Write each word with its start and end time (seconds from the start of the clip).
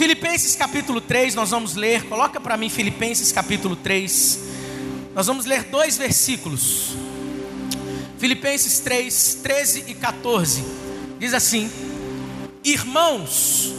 Filipenses 0.00 0.56
capítulo 0.56 0.98
3, 0.98 1.34
nós 1.34 1.50
vamos 1.50 1.74
ler, 1.74 2.04
coloca 2.04 2.40
para 2.40 2.56
mim 2.56 2.70
Filipenses 2.70 3.32
capítulo 3.32 3.76
3. 3.76 4.38
Nós 5.14 5.26
vamos 5.26 5.44
ler 5.44 5.64
dois 5.64 5.98
versículos. 5.98 6.96
Filipenses 8.18 8.78
3, 8.80 9.40
13 9.42 9.84
e 9.88 9.94
14. 9.94 10.64
Diz 11.18 11.34
assim: 11.34 11.70
Irmãos, 12.64 13.74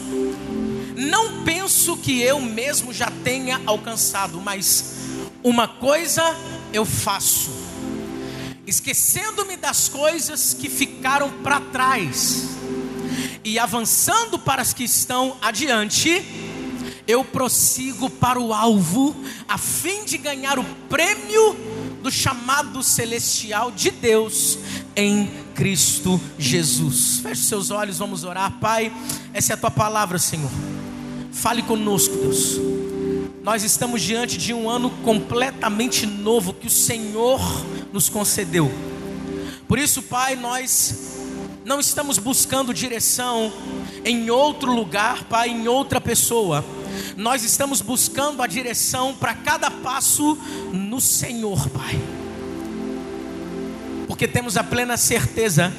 não 0.96 1.44
penso 1.44 1.98
que 1.98 2.22
eu 2.22 2.40
mesmo 2.40 2.94
já 2.94 3.12
tenha 3.24 3.60
alcançado, 3.66 4.40
mas 4.40 4.98
uma 5.42 5.68
coisa 5.68 6.22
eu 6.72 6.86
faço, 6.86 7.50
esquecendo-me 8.68 9.58
das 9.58 9.90
coisas 9.90 10.54
que 10.54 10.70
ficaram 10.70 11.32
para 11.42 11.60
trás 11.60 12.61
e 13.44 13.58
avançando 13.58 14.38
para 14.38 14.62
as 14.62 14.74
que 14.74 14.84
estão 14.84 15.38
adiante, 15.42 16.24
eu 17.08 17.24
prossigo 17.26 18.10
para 18.10 18.40
o 18.40 18.54
alvo, 18.54 19.16
a 19.48 19.58
fim 19.58 20.06
de 20.06 20.18
ganhar 20.18 20.60
o 20.60 20.64
prêmio 20.88 21.56
do 22.02 22.12
chamado 22.12 22.82
celestial 22.84 23.72
de 23.72 23.92
Deus 23.92 24.58
em 24.96 25.30
Cristo 25.56 26.20
Jesus. 26.38 27.20
Feche 27.22 27.44
seus 27.44 27.72
olhos, 27.72 27.98
vamos 27.98 28.24
orar, 28.24 28.60
Pai. 28.60 28.92
Essa 29.34 29.54
é 29.54 29.56
a 29.56 29.58
tua 29.58 29.72
palavra, 29.72 30.18
Senhor. 30.18 30.52
Fale 31.32 31.62
conosco, 31.64 32.16
Deus. 32.16 32.60
Nós 33.44 33.64
estamos 33.64 34.02
diante 34.02 34.38
de 34.38 34.54
um 34.54 34.70
ano 34.70 34.90
completamente 35.04 36.06
novo 36.06 36.54
que 36.54 36.68
o 36.68 36.72
Senhor 36.72 37.42
nos 37.92 38.08
concedeu. 38.10 38.72
Por 39.68 39.80
isso, 39.80 40.04
Pai, 40.04 40.36
nós 40.36 41.11
não 41.64 41.80
estamos 41.80 42.18
buscando 42.18 42.74
direção 42.74 43.52
em 44.04 44.30
outro 44.30 44.74
lugar, 44.74 45.24
Pai, 45.26 45.50
em 45.50 45.68
outra 45.68 46.02
pessoa. 46.02 46.66
Nós 47.16 47.44
estamos 47.44 47.82
buscando 47.82 48.42
a 48.42 48.48
direção 48.48 49.14
para 49.14 49.34
cada 49.34 49.70
passo 49.70 50.38
no 50.74 51.00
Senhor, 51.00 51.70
Pai. 51.70 52.00
Porque 54.08 54.28
temos 54.28 54.58
a 54.58 54.64
plena 54.64 54.98
certeza 54.98 55.72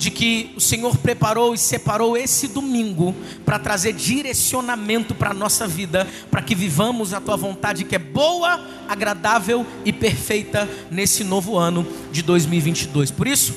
de 0.00 0.10
que 0.10 0.50
o 0.56 0.60
Senhor 0.60 0.96
preparou 0.96 1.52
e 1.52 1.58
separou 1.58 2.16
esse 2.16 2.48
domingo 2.48 3.14
para 3.44 3.58
trazer 3.58 3.92
direcionamento 3.92 5.14
para 5.14 5.32
a 5.32 5.34
nossa 5.34 5.68
vida, 5.68 6.08
para 6.30 6.40
que 6.40 6.54
vivamos 6.54 7.12
a 7.12 7.20
tua 7.20 7.36
vontade 7.36 7.84
que 7.84 7.94
é 7.94 7.98
boa, 7.98 8.66
agradável 8.88 9.66
e 9.84 9.92
perfeita 9.92 10.66
nesse 10.90 11.22
novo 11.22 11.58
ano 11.58 11.86
de 12.10 12.22
2022. 12.22 13.10
Por 13.10 13.26
isso, 13.26 13.54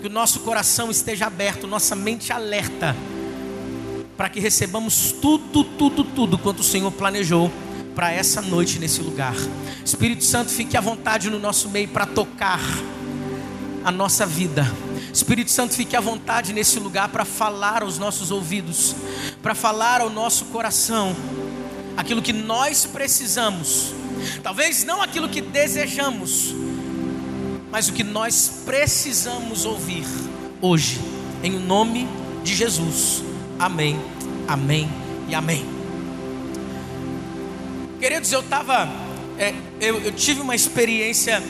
que 0.00 0.06
o 0.06 0.10
nosso 0.10 0.40
coração 0.40 0.90
esteja 0.90 1.26
aberto, 1.26 1.66
nossa 1.66 1.94
mente 1.94 2.32
alerta, 2.32 2.96
para 4.16 4.28
que 4.28 4.40
recebamos 4.40 5.12
tudo, 5.12 5.62
tudo, 5.62 6.02
tudo 6.04 6.38
quanto 6.38 6.60
o 6.60 6.64
Senhor 6.64 6.90
planejou 6.90 7.50
para 7.94 8.10
essa 8.10 8.40
noite 8.40 8.78
nesse 8.78 9.00
lugar. 9.02 9.34
Espírito 9.84 10.24
Santo, 10.24 10.50
fique 10.50 10.76
à 10.76 10.80
vontade 10.80 11.28
no 11.28 11.38
nosso 11.38 11.68
meio 11.68 11.88
para 11.88 12.06
tocar 12.06 12.60
a 13.84 13.90
nossa 13.90 14.24
vida. 14.24 14.66
Espírito 15.12 15.50
Santo, 15.50 15.74
fique 15.74 15.94
à 15.94 16.00
vontade 16.00 16.52
nesse 16.52 16.78
lugar 16.78 17.08
para 17.08 17.24
falar 17.24 17.82
aos 17.82 17.98
nossos 17.98 18.30
ouvidos, 18.30 18.94
para 19.42 19.54
falar 19.54 20.00
ao 20.00 20.08
nosso 20.08 20.46
coração 20.46 21.14
aquilo 21.96 22.22
que 22.22 22.32
nós 22.32 22.86
precisamos. 22.86 23.92
Talvez 24.42 24.84
não 24.84 25.02
aquilo 25.02 25.28
que 25.28 25.40
desejamos, 25.40 26.54
mas 27.70 27.88
o 27.88 27.92
que 27.92 28.02
nós 28.02 28.62
precisamos 28.64 29.64
ouvir 29.64 30.04
hoje, 30.60 31.00
em 31.42 31.52
nome 31.52 32.08
de 32.42 32.54
Jesus. 32.54 33.22
Amém, 33.58 33.98
amém 34.48 34.88
e 35.28 35.34
amém. 35.34 35.64
Queridos, 38.00 38.32
eu 38.32 38.40
estava, 38.40 38.88
é, 39.38 39.54
eu, 39.80 40.00
eu, 40.00 40.12
tive 40.12 40.40
uma 40.40 40.54
experiência. 40.54 41.42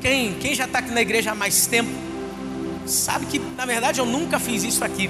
Quem, 0.00 0.34
quem 0.34 0.54
já 0.54 0.64
está 0.64 0.80
aqui 0.80 0.90
na 0.90 1.00
igreja 1.00 1.32
há 1.32 1.34
mais 1.34 1.66
tempo, 1.66 1.90
sabe 2.86 3.26
que 3.26 3.38
na 3.38 3.64
verdade 3.64 4.00
eu 4.00 4.06
nunca 4.06 4.38
fiz 4.38 4.64
isso 4.64 4.84
aqui. 4.84 5.08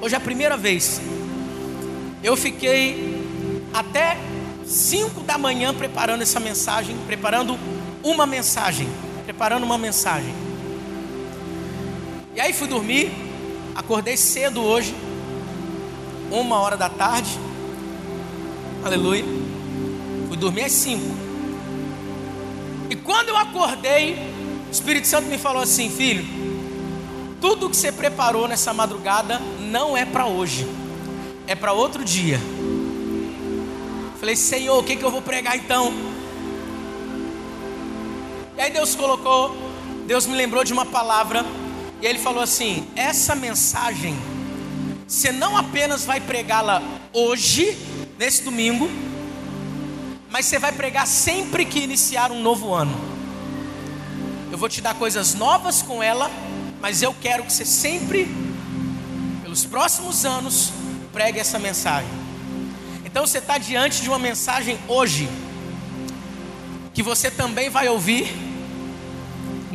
Hoje 0.00 0.14
é 0.14 0.18
a 0.18 0.20
primeira 0.20 0.56
vez. 0.56 1.00
Eu 2.22 2.36
fiquei 2.36 3.22
até 3.72 4.18
5 4.66 5.20
da 5.20 5.38
manhã 5.38 5.72
preparando 5.72 6.22
essa 6.22 6.40
mensagem, 6.40 6.96
preparando 7.06 7.58
uma 8.02 8.26
mensagem 8.26 8.88
preparando 9.26 9.64
uma 9.64 9.76
mensagem. 9.76 10.32
E 12.32 12.40
aí 12.40 12.52
fui 12.52 12.68
dormir, 12.68 13.10
acordei 13.74 14.16
cedo 14.16 14.62
hoje, 14.62 14.94
uma 16.30 16.60
hora 16.60 16.76
da 16.76 16.88
tarde. 16.88 17.36
Aleluia. 18.84 19.24
Fui 20.28 20.36
dormir 20.36 20.62
às 20.62 20.72
cinco. 20.72 21.12
E 22.88 22.94
quando 22.94 23.30
eu 23.30 23.36
acordei, 23.36 24.14
o 24.68 24.70
Espírito 24.70 25.08
Santo 25.08 25.26
me 25.26 25.38
falou 25.38 25.60
assim, 25.60 25.90
filho, 25.90 26.24
tudo 27.40 27.68
que 27.68 27.76
você 27.76 27.90
preparou 27.90 28.46
nessa 28.46 28.72
madrugada 28.72 29.40
não 29.58 29.96
é 29.96 30.04
para 30.04 30.26
hoje, 30.26 30.68
é 31.48 31.56
para 31.56 31.72
outro 31.72 32.04
dia. 32.04 32.38
Falei, 34.20 34.36
Senhor, 34.36 34.78
o 34.78 34.84
que, 34.84 34.94
que 34.94 35.04
eu 35.04 35.10
vou 35.10 35.20
pregar 35.20 35.56
então? 35.56 35.92
E 38.56 38.60
aí 38.60 38.70
Deus 38.70 38.94
colocou, 38.94 39.54
Deus 40.06 40.26
me 40.26 40.34
lembrou 40.34 40.64
de 40.64 40.72
uma 40.72 40.86
palavra, 40.86 41.44
e 42.00 42.06
ele 42.06 42.18
falou 42.18 42.42
assim: 42.42 42.88
essa 42.96 43.34
mensagem, 43.34 44.16
você 45.06 45.30
não 45.30 45.56
apenas 45.56 46.06
vai 46.06 46.20
pregá-la 46.20 46.82
hoje, 47.12 47.76
nesse 48.18 48.42
domingo, 48.42 48.88
mas 50.30 50.46
você 50.46 50.58
vai 50.58 50.72
pregar 50.72 51.06
sempre 51.06 51.66
que 51.66 51.80
iniciar 51.80 52.32
um 52.32 52.40
novo 52.40 52.72
ano. 52.72 52.98
Eu 54.50 54.56
vou 54.56 54.70
te 54.70 54.80
dar 54.80 54.94
coisas 54.94 55.34
novas 55.34 55.82
com 55.82 56.02
ela, 56.02 56.30
mas 56.80 57.02
eu 57.02 57.14
quero 57.20 57.44
que 57.44 57.52
você 57.52 57.64
sempre, 57.64 58.26
pelos 59.42 59.66
próximos 59.66 60.24
anos, 60.24 60.72
pregue 61.12 61.38
essa 61.38 61.58
mensagem. 61.58 62.08
Então 63.04 63.26
você 63.26 63.36
está 63.36 63.58
diante 63.58 64.00
de 64.00 64.08
uma 64.08 64.18
mensagem 64.18 64.78
hoje, 64.88 65.28
que 66.94 67.02
você 67.02 67.30
também 67.30 67.68
vai 67.68 67.88
ouvir 67.88 68.45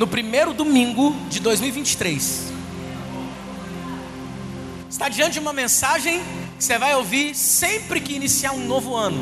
no 0.01 0.07
primeiro 0.07 0.51
domingo 0.51 1.15
de 1.29 1.39
2023. 1.39 2.51
Está 4.89 5.07
diante 5.07 5.33
de 5.33 5.39
uma 5.39 5.53
mensagem 5.53 6.23
que 6.57 6.63
você 6.63 6.79
vai 6.79 6.95
ouvir 6.95 7.35
sempre 7.35 8.01
que 8.01 8.15
iniciar 8.15 8.51
um 8.53 8.65
novo 8.65 8.95
ano. 8.95 9.21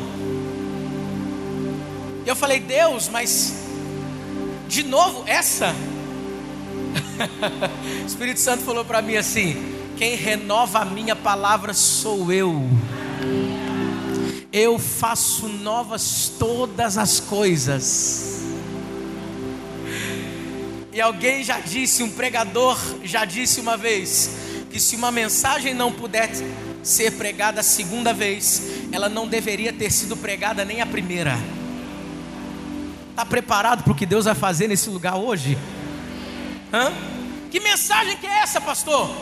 Eu 2.24 2.34
falei, 2.34 2.60
Deus, 2.60 3.10
mas 3.10 3.56
de 4.68 4.82
novo 4.82 5.22
essa? 5.26 5.74
o 8.02 8.06
Espírito 8.08 8.40
Santo 8.40 8.62
falou 8.62 8.82
para 8.82 9.02
mim 9.02 9.16
assim: 9.16 9.56
quem 9.98 10.16
renova 10.16 10.78
a 10.78 10.84
minha 10.86 11.14
palavra 11.14 11.74
sou 11.74 12.32
eu. 12.32 12.66
Eu 14.50 14.78
faço 14.78 15.46
novas 15.46 16.32
todas 16.38 16.96
as 16.96 17.20
coisas. 17.20 18.39
E 20.92 21.00
alguém 21.00 21.44
já 21.44 21.60
disse, 21.60 22.02
um 22.02 22.10
pregador 22.10 22.78
já 23.04 23.24
disse 23.24 23.60
uma 23.60 23.76
vez, 23.76 24.30
que 24.70 24.80
se 24.80 24.96
uma 24.96 25.12
mensagem 25.12 25.72
não 25.72 25.92
puder 25.92 26.30
ser 26.82 27.12
pregada 27.12 27.60
a 27.60 27.62
segunda 27.62 28.12
vez, 28.12 28.62
ela 28.90 29.08
não 29.08 29.28
deveria 29.28 29.72
ter 29.72 29.90
sido 29.92 30.16
pregada 30.16 30.64
nem 30.64 30.80
a 30.80 30.86
primeira. 30.86 31.38
Está 33.10 33.24
preparado 33.24 33.84
para 33.84 33.92
o 33.92 33.96
que 33.96 34.06
Deus 34.06 34.24
vai 34.24 34.34
fazer 34.34 34.66
nesse 34.66 34.88
lugar 34.88 35.16
hoje? 35.16 35.56
Hã? 36.72 36.92
Que 37.50 37.60
mensagem 37.60 38.16
que 38.16 38.26
é 38.26 38.38
essa, 38.38 38.60
pastor? 38.60 39.14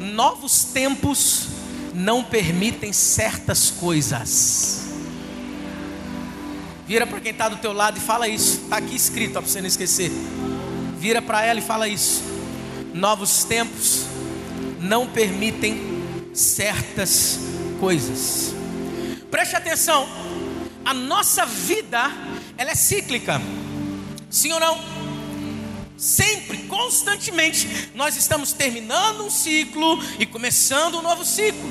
Novos 0.00 0.64
tempos 0.64 1.48
não 1.94 2.22
permitem 2.22 2.92
certas 2.92 3.70
coisas. 3.70 4.86
Vira 6.86 7.06
para 7.06 7.20
quem 7.20 7.32
está 7.32 7.48
do 7.48 7.56
teu 7.56 7.72
lado 7.72 7.98
e 7.98 8.00
fala 8.00 8.28
isso. 8.28 8.62
Está 8.64 8.76
aqui 8.78 8.94
escrito, 8.94 9.32
para 9.32 9.40
você 9.42 9.60
não 9.60 9.68
esquecer. 9.68 10.10
Vira 11.02 11.20
para 11.20 11.44
ela 11.44 11.58
e 11.58 11.62
fala 11.62 11.88
isso. 11.88 12.22
Novos 12.94 13.42
tempos 13.42 14.04
não 14.78 15.08
permitem 15.08 16.00
certas 16.32 17.40
coisas. 17.80 18.54
Preste 19.28 19.56
atenção. 19.56 20.06
A 20.84 20.94
nossa 20.94 21.44
vida, 21.44 22.08
ela 22.56 22.70
é 22.70 22.76
cíclica. 22.76 23.42
Sim 24.30 24.52
ou 24.52 24.60
não? 24.60 24.78
Sempre, 25.96 26.58
constantemente, 26.68 27.90
nós 27.96 28.16
estamos 28.16 28.52
terminando 28.52 29.24
um 29.24 29.30
ciclo 29.30 29.98
e 30.20 30.24
começando 30.24 30.98
um 30.98 31.02
novo 31.02 31.24
ciclo. 31.24 31.68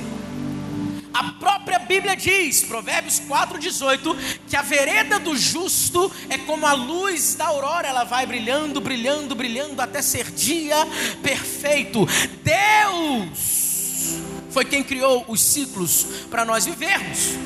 A 1.22 1.34
própria 1.34 1.78
Bíblia 1.78 2.16
diz, 2.16 2.64
Provérbios 2.64 3.20
4,18, 3.20 4.18
que 4.50 4.56
a 4.56 4.64
vereda 4.64 5.20
do 5.20 5.38
justo 5.38 6.12
é 6.28 6.38
como 6.40 6.66
a 6.66 6.74
luz 6.74 7.36
da 7.36 7.46
aurora, 7.46 7.88
ela 7.88 8.04
vai 8.04 8.26
brilhando, 8.26 8.82
brilhando, 8.82 9.36
brilhando 9.36 9.80
até 9.80 10.02
ser 10.02 10.32
dia 10.32 10.78
perfeito. 11.22 12.08
Deus 12.44 14.18
foi 14.50 14.66
quem 14.66 14.84
criou 14.84 15.24
os 15.28 15.42
ciclos 15.44 16.08
para 16.32 16.44
nós 16.44 16.66
vivermos. 16.66 17.38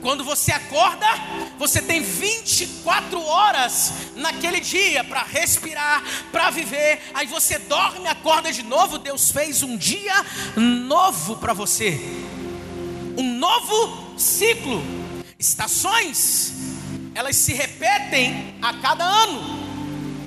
Quando 0.00 0.24
você 0.24 0.52
acorda, 0.52 1.06
você 1.58 1.82
tem 1.82 2.00
24 2.00 3.20
horas 3.20 3.92
naquele 4.14 4.60
dia 4.60 5.02
para 5.04 5.22
respirar, 5.22 6.02
para 6.32 6.48
viver. 6.48 7.10
Aí 7.12 7.26
você 7.26 7.58
dorme, 7.58 8.06
acorda 8.06 8.52
de 8.52 8.62
novo. 8.62 8.98
Deus 8.98 9.32
fez 9.32 9.62
um 9.62 9.76
dia 9.76 10.14
novo 10.56 11.36
para 11.36 11.52
você, 11.52 12.00
um 13.16 13.38
novo 13.38 14.18
ciclo. 14.18 14.82
Estações, 15.38 16.52
elas 17.14 17.36
se 17.36 17.52
repetem 17.52 18.54
a 18.62 18.74
cada 18.74 19.04
ano. 19.04 19.66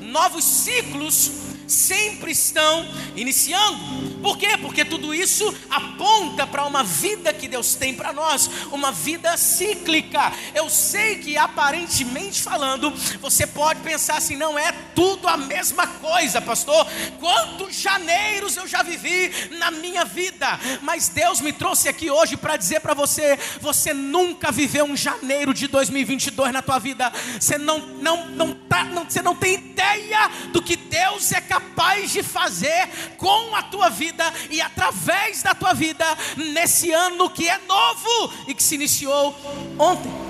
Novos 0.02 0.44
ciclos 0.44 1.32
sempre 1.70 2.32
estão 2.32 2.86
iniciando. 3.16 4.20
Por 4.22 4.38
quê? 4.38 4.58
Porque 4.58 4.84
tudo 4.84 5.14
isso 5.14 5.54
aponta 5.70 6.46
para 6.48 6.66
uma 6.66 6.84
vida 6.84 7.32
que 7.32 7.48
Deus 7.48 7.76
tem 7.76 7.94
para 7.94 8.12
nós, 8.12 8.50
uma 8.72 8.92
vida 8.92 9.38
cíclica. 9.38 10.34
Eu 10.54 10.70
sei 10.70 11.20
que 11.20 11.38
aparentemente 11.38 12.42
falando, 12.42 12.92
você 13.22 13.46
pode 13.46 13.82
pensar 13.82 14.18
assim, 14.18 14.36
não 14.36 14.58
é 14.58 14.72
tudo 14.96 15.28
a 15.28 15.38
mesma 15.38 15.88
coisa, 15.88 16.42
pastor. 16.42 16.88
Quantos 17.20 17.76
janeiros 17.76 18.58
eu 18.58 18.68
já 18.68 18.84
vivi 18.84 19.50
na 19.58 19.72
minha 19.72 20.06
vida, 20.06 20.60
mas 20.82 21.10
Deus 21.10 21.42
me 21.42 21.54
trouxe 21.54 21.88
aqui 21.90 22.10
hoje 22.10 22.38
para 22.38 22.58
dizer 22.58 22.80
para 22.80 22.94
você, 22.94 23.38
você 23.62 23.94
nunca 23.94 24.52
viveu 24.52 24.86
um 24.86 24.96
janeiro 24.96 25.54
de 25.54 25.68
2022 25.68 26.52
na 26.52 26.62
tua 26.62 26.80
vida. 26.80 27.12
Você 27.40 27.58
não 27.58 27.80
não 27.80 28.28
não 28.30 28.54
tá, 28.54 28.84
não, 28.86 29.04
você 29.06 29.22
não 29.22 29.36
tem 29.36 29.56
ideia 29.56 30.30
do 30.52 30.62
que 30.62 30.76
Deus 30.76 31.32
é 31.32 31.42
capaz 31.42 32.12
de 32.12 32.24
fazer 32.24 32.90
com 33.18 33.56
a 33.56 33.64
tua 33.64 33.90
vida 33.90 34.24
e 34.50 34.62
através 34.62 35.44
da 35.44 35.54
tua 35.54 35.74
vida 35.74 36.06
nesse 36.36 36.92
ano 36.92 37.30
que 37.30 37.48
é 37.48 37.60
novo 37.68 38.34
e 38.48 38.54
que 38.54 38.64
se 38.64 38.76
iniciou 38.76 39.36
ontem. 39.78 40.30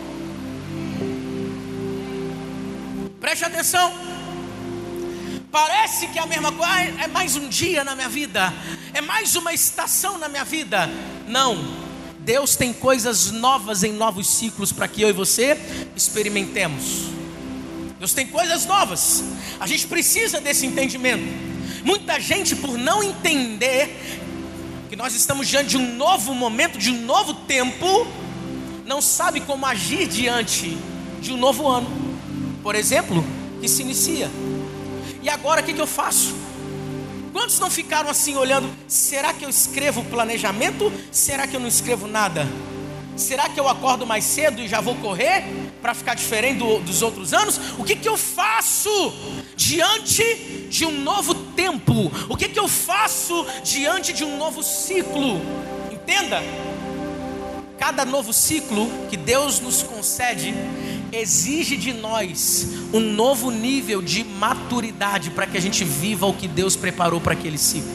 Preste 3.20 3.46
atenção. 3.46 4.09
Parece 5.51 6.07
que 6.07 6.19
é 6.19 6.22
a 6.22 6.28
mesma 6.28 6.51
coisa, 6.51 7.01
é 7.01 7.07
mais 7.07 7.36
um 7.36 7.50
dia 7.50 7.84
na 7.84 7.96
minha 7.96 8.07
vida, 8.07 8.54
é 8.94 9.01
mais 9.01 9.36
uma 9.36 9.51
estação 9.51 10.18
na 10.18 10.30
minha 10.30 10.44
vida. 10.44 10.88
Não. 11.28 11.90
Deus 12.19 12.56
tem 12.56 12.72
coisas 12.72 13.31
novas 13.31 13.84
em 13.84 13.92
novos 13.92 14.28
ciclos 14.28 14.72
para 14.72 14.88
que 14.88 15.01
eu 15.01 15.10
e 15.10 15.12
você 15.12 15.57
experimentemos. 15.96 17.10
Deus 17.98 18.13
tem 18.13 18.28
coisas 18.28 18.66
novas. 18.68 19.24
A 19.60 19.66
gente 19.66 19.88
precisa 19.88 20.40
desse 20.40 20.68
entendimento. 20.68 21.24
Muita 21.84 22.19
gente, 22.19 22.56
por 22.56 22.78
não 22.78 23.02
entender 23.02 24.22
que 24.88 24.95
nós 24.95 25.16
estamos 25.16 25.48
diante 25.48 25.69
de 25.69 25.78
um 25.78 25.95
novo 25.95 26.36
momento, 26.36 26.78
de 26.78 26.92
um 26.92 27.02
novo 27.02 27.34
tempo, 27.34 28.06
não 28.86 29.02
sabe 29.02 29.42
como 29.42 29.66
agir 29.66 30.07
diante 30.07 30.78
de 31.19 31.31
um 31.31 31.38
novo 31.38 31.68
ano, 31.68 31.90
por 32.62 32.75
exemplo, 32.75 33.25
que 33.60 33.68
se 33.68 33.81
inicia. 33.81 34.30
E 35.30 35.31
agora 35.31 35.62
o 35.62 35.64
que, 35.64 35.76
que 35.76 35.80
eu 35.80 35.86
faço? 35.86 36.34
Quantos 37.31 37.60
não 37.60 37.70
ficaram 37.70 38.10
assim 38.10 38.36
olhando? 38.36 38.68
Será 38.88 39.31
que 39.31 39.46
eu 39.46 39.50
escrevo 39.50 40.04
planejamento? 40.06 40.92
Será 41.12 41.46
que 41.46 41.56
eu 41.56 41.60
não 41.60 41.68
escrevo 41.68 42.08
nada? 42.08 42.48
Será 43.16 43.48
que 43.48 43.60
eu 43.60 43.70
acordo 43.70 44.08
mais 44.08 44.24
cedo 44.24 44.60
e 44.60 44.68
já 44.68 44.81
vou 44.81 44.96
correr 44.96 45.44
para 45.84 45.94
ficar 45.94 46.16
diferente 46.16 46.58
do, 46.58 46.80
dos 46.80 47.04
outros 47.04 47.31
anos? 47.31 47.60
O 47.78 47.84
que, 47.84 47.96
que 47.96 48.10
eu 48.10 48.18
faço 48.18 48.90
diante 49.56 50.24
de 50.68 50.84
um 50.84 51.00
novo 51.04 51.36
tempo? 51.36 52.12
O 52.28 52.36
que, 52.36 52.50
que 52.50 52.60
eu 52.60 52.68
faço 52.68 53.46
diante 53.64 54.12
de 54.12 54.24
um 54.24 54.36
novo 54.36 54.64
ciclo? 54.64 55.40
Entenda, 55.92 56.42
cada 57.78 58.04
novo 58.04 58.34
ciclo 58.34 58.90
que 59.12 59.16
Deus 59.16 59.60
nos 59.60 59.84
concede 59.84 60.56
exige 61.12 61.76
de 61.78 61.94
nós 61.94 62.68
um 62.94 63.00
novo 63.00 63.52
nível 63.52 64.02
de 64.02 64.24
maturidade 64.24 65.32
para 65.32 65.48
que 65.48 65.58
a 65.58 65.62
gente 65.62 65.84
viva 65.84 66.26
o 66.26 66.34
que 66.34 66.48
Deus 66.48 66.76
preparou 66.76 67.20
para 67.20 67.34
aquele 67.34 67.58
ciclo. 67.58 67.92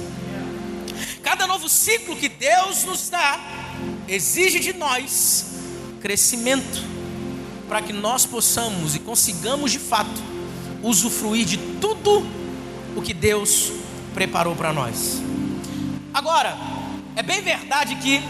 Cada 1.23 1.47
novo 1.47 1.69
ciclo 1.69 2.17
que 2.17 2.29
Deus 2.29 2.85
nos 2.85 3.09
dá 3.09 3.41
exige 4.09 4.61
de 4.61 4.73
nós 4.73 5.47
crescimento, 6.01 6.85
para 7.67 7.81
que 7.81 7.93
nós 7.93 8.27
possamos 8.27 8.95
e 8.95 8.99
consigamos 8.99 9.73
de 9.73 9.79
fato 9.79 10.23
usufruir 10.83 11.47
de 11.47 11.57
tudo 11.57 12.27
o 12.95 13.01
que 13.01 13.15
Deus 13.15 13.73
preparou 14.13 14.55
para 14.55 14.71
nós. 14.73 15.23
Agora, 16.13 16.57
é 17.17 17.23
bem 17.23 17.41
verdade 17.41 17.97
que 17.97 18.23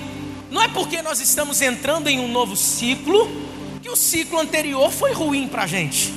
não 0.50 0.62
é 0.62 0.68
porque 0.68 1.02
nós 1.02 1.20
estamos 1.20 1.60
entrando 1.60 2.06
em 2.08 2.20
um 2.20 2.30
novo 2.30 2.54
ciclo 2.54 3.43
que 3.84 3.90
o 3.90 3.96
ciclo 3.96 4.40
anterior 4.40 4.90
foi 4.90 5.12
ruim 5.12 5.46
para 5.46 5.64
a 5.64 5.66
gente. 5.66 6.10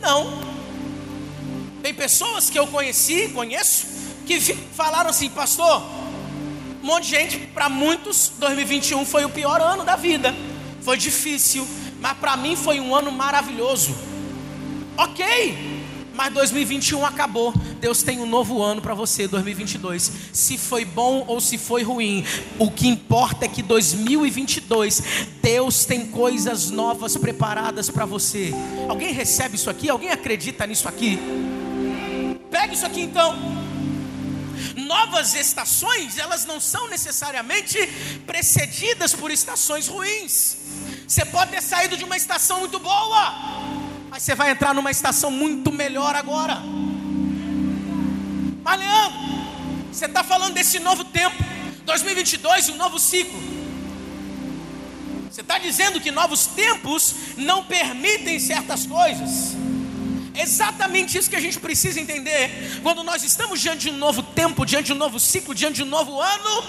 Não. 0.00 0.42
Tem 1.80 1.94
pessoas 1.94 2.50
que 2.50 2.58
eu 2.58 2.66
conheci, 2.66 3.28
conheço, 3.28 3.86
que 4.26 4.40
falaram 4.40 5.10
assim, 5.10 5.30
pastor, 5.30 5.82
um 6.82 6.86
monte 6.86 7.04
de 7.04 7.10
gente, 7.10 7.38
para 7.38 7.68
muitos, 7.68 8.32
2021 8.40 9.04
foi 9.06 9.24
o 9.24 9.28
pior 9.28 9.60
ano 9.60 9.84
da 9.84 9.94
vida. 9.94 10.34
Foi 10.82 10.96
difícil, 10.96 11.64
mas 12.00 12.18
para 12.18 12.36
mim 12.36 12.56
foi 12.56 12.80
um 12.80 12.92
ano 12.92 13.12
maravilhoso. 13.12 13.96
Ok, 14.96 15.24
mas 16.16 16.32
2021 16.32 17.04
acabou. 17.04 17.52
Deus 17.80 18.02
tem 18.02 18.18
um 18.20 18.26
novo 18.26 18.62
ano 18.62 18.80
para 18.80 18.94
você, 18.94 19.28
2022. 19.28 20.10
Se 20.32 20.58
foi 20.58 20.84
bom 20.84 21.24
ou 21.28 21.40
se 21.40 21.58
foi 21.58 21.82
ruim, 21.82 22.24
o 22.58 22.70
que 22.70 22.88
importa 22.88 23.44
é 23.44 23.48
que 23.48 23.62
2022 23.62 25.02
Deus 25.42 25.84
tem 25.84 26.06
coisas 26.06 26.70
novas 26.70 27.16
preparadas 27.16 27.90
para 27.90 28.06
você. 28.06 28.52
Alguém 28.88 29.12
recebe 29.12 29.56
isso 29.56 29.70
aqui? 29.70 29.88
Alguém 29.88 30.10
acredita 30.10 30.66
nisso 30.66 30.88
aqui? 30.88 31.18
Pega 32.50 32.72
isso 32.72 32.86
aqui 32.86 33.02
então 33.02 33.56
novas 34.86 35.34
estações, 35.34 36.16
elas 36.16 36.44
não 36.44 36.60
são 36.60 36.88
necessariamente 36.88 37.78
precedidas 38.26 39.12
por 39.14 39.30
estações 39.30 39.88
ruins. 39.88 40.56
Você 41.06 41.24
pode 41.24 41.50
ter 41.50 41.62
saído 41.62 41.96
de 41.96 42.04
uma 42.04 42.16
estação 42.16 42.60
muito 42.60 42.78
boa, 42.78 43.34
mas 44.16 44.22
você 44.22 44.34
vai 44.34 44.50
entrar 44.50 44.72
numa 44.72 44.90
estação 44.90 45.30
muito 45.30 45.70
melhor 45.70 46.16
agora. 46.16 46.62
Mas 48.64 48.80
você 49.92 50.06
está 50.06 50.24
falando 50.24 50.54
desse 50.54 50.78
novo 50.78 51.04
tempo, 51.04 51.36
2022, 51.84 52.70
um 52.70 52.76
novo 52.76 52.98
ciclo. 52.98 53.38
Você 55.30 55.42
está 55.42 55.58
dizendo 55.58 56.00
que 56.00 56.10
novos 56.10 56.46
tempos 56.46 57.14
não 57.36 57.64
permitem 57.64 58.40
certas 58.40 58.86
coisas. 58.86 59.54
Exatamente 60.34 61.18
isso 61.18 61.28
que 61.28 61.36
a 61.36 61.40
gente 61.40 61.60
precisa 61.60 62.00
entender. 62.00 62.80
Quando 62.82 63.04
nós 63.04 63.22
estamos 63.22 63.60
diante 63.60 63.90
de 63.90 63.90
um 63.90 63.98
novo 63.98 64.22
tempo, 64.22 64.64
diante 64.64 64.86
de 64.86 64.92
um 64.94 64.96
novo 64.96 65.20
ciclo, 65.20 65.54
diante 65.54 65.76
de 65.76 65.82
um 65.82 65.90
novo 65.90 66.18
ano, 66.22 66.64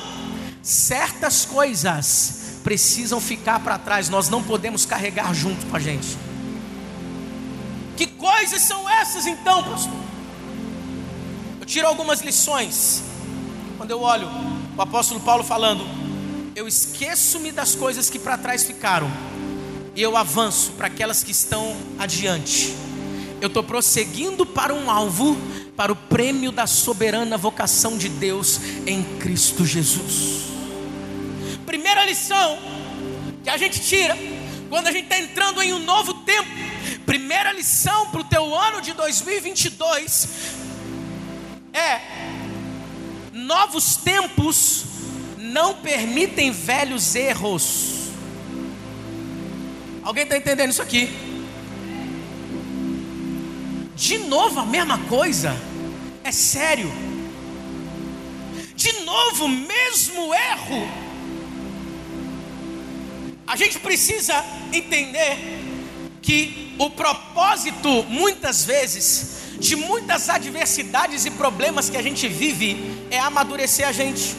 certas 0.62 1.46
coisas 1.46 2.60
precisam 2.62 3.22
ficar 3.22 3.62
para 3.62 3.78
trás, 3.78 4.10
nós 4.10 4.28
não 4.28 4.44
podemos 4.44 4.86
carregar 4.86 5.34
junto 5.34 5.66
com 5.68 5.78
a 5.78 5.80
gente. 5.80 6.27
Que 7.98 8.08
coisas 8.08 8.62
são 8.62 8.90
essas 8.90 9.26
então, 9.28 9.64
pastor? 9.64 9.94
Eu 11.60 11.66
tiro 11.66 11.88
algumas 11.88 12.22
lições. 12.22 13.04
Quando 13.78 13.92
eu 13.92 14.02
olho 14.02 14.30
o 14.78 14.82
apóstolo 14.82 15.20
Paulo 15.20 15.44
falando, 15.44 15.84
eu 16.56 16.68
esqueço-me 16.68 17.52
das 17.52 17.76
coisas 17.76 18.10
que 18.10 18.20
para 18.20 18.38
trás 18.38 18.64
ficaram, 18.64 19.12
e 19.96 20.02
eu 20.02 20.16
avanço 20.16 20.72
para 20.74 20.88
aquelas 20.88 21.24
que 21.24 21.32
estão 21.32 21.76
adiante 22.00 22.88
eu 23.40 23.48
estou 23.48 23.64
prosseguindo 23.64 24.46
para 24.46 24.74
um 24.74 24.90
alvo, 24.90 25.38
para 25.76 25.92
o 25.92 25.96
prêmio 25.96 26.52
da 26.52 26.66
soberana 26.66 27.38
vocação 27.38 27.98
de 27.98 28.10
Deus 28.10 28.60
em 28.86 29.04
Cristo 29.20 29.66
Jesus. 29.66 30.48
Primeira 31.66 32.04
lição 32.06 32.58
que 33.44 33.50
a 33.50 33.58
gente 33.58 33.80
tira 33.80 34.18
quando 34.70 34.88
a 34.88 34.92
gente 34.92 35.04
está 35.04 35.20
entrando 35.20 35.62
em 35.62 35.74
um 35.74 35.80
novo 35.80 36.16
tempo. 36.26 36.50
Primeira 37.08 37.54
lição 37.54 38.08
para 38.08 38.20
o 38.20 38.24
teu 38.26 38.54
ano 38.54 38.82
de 38.82 38.92
2022 38.92 40.28
é: 41.72 42.02
novos 43.32 43.96
tempos 43.96 44.84
não 45.38 45.76
permitem 45.76 46.52
velhos 46.52 47.16
erros. 47.16 48.10
Alguém 50.04 50.24
está 50.24 50.36
entendendo 50.36 50.72
isso 50.72 50.82
aqui? 50.82 51.10
De 53.96 54.18
novo 54.18 54.60
a 54.60 54.66
mesma 54.66 54.98
coisa? 55.06 55.56
É 56.26 56.32
sério? 56.34 56.92
De 58.76 58.92
novo, 59.06 59.48
mesmo 59.48 60.34
erro? 60.34 60.92
A 63.48 63.56
gente 63.56 63.80
precisa 63.80 64.44
entender 64.74 65.67
que 66.28 66.76
o 66.78 66.90
propósito, 66.90 68.04
muitas 68.10 68.66
vezes, 68.66 69.56
de 69.62 69.78
muitas 69.78 70.28
adversidades 70.28 71.26
e 71.26 71.32
problemas 71.32 71.90
que 71.90 71.96
a 71.96 72.02
gente 72.02 72.28
vive, 72.28 73.08
é 73.10 73.18
amadurecer 73.18 73.88
a 73.88 73.94
gente. 73.94 74.36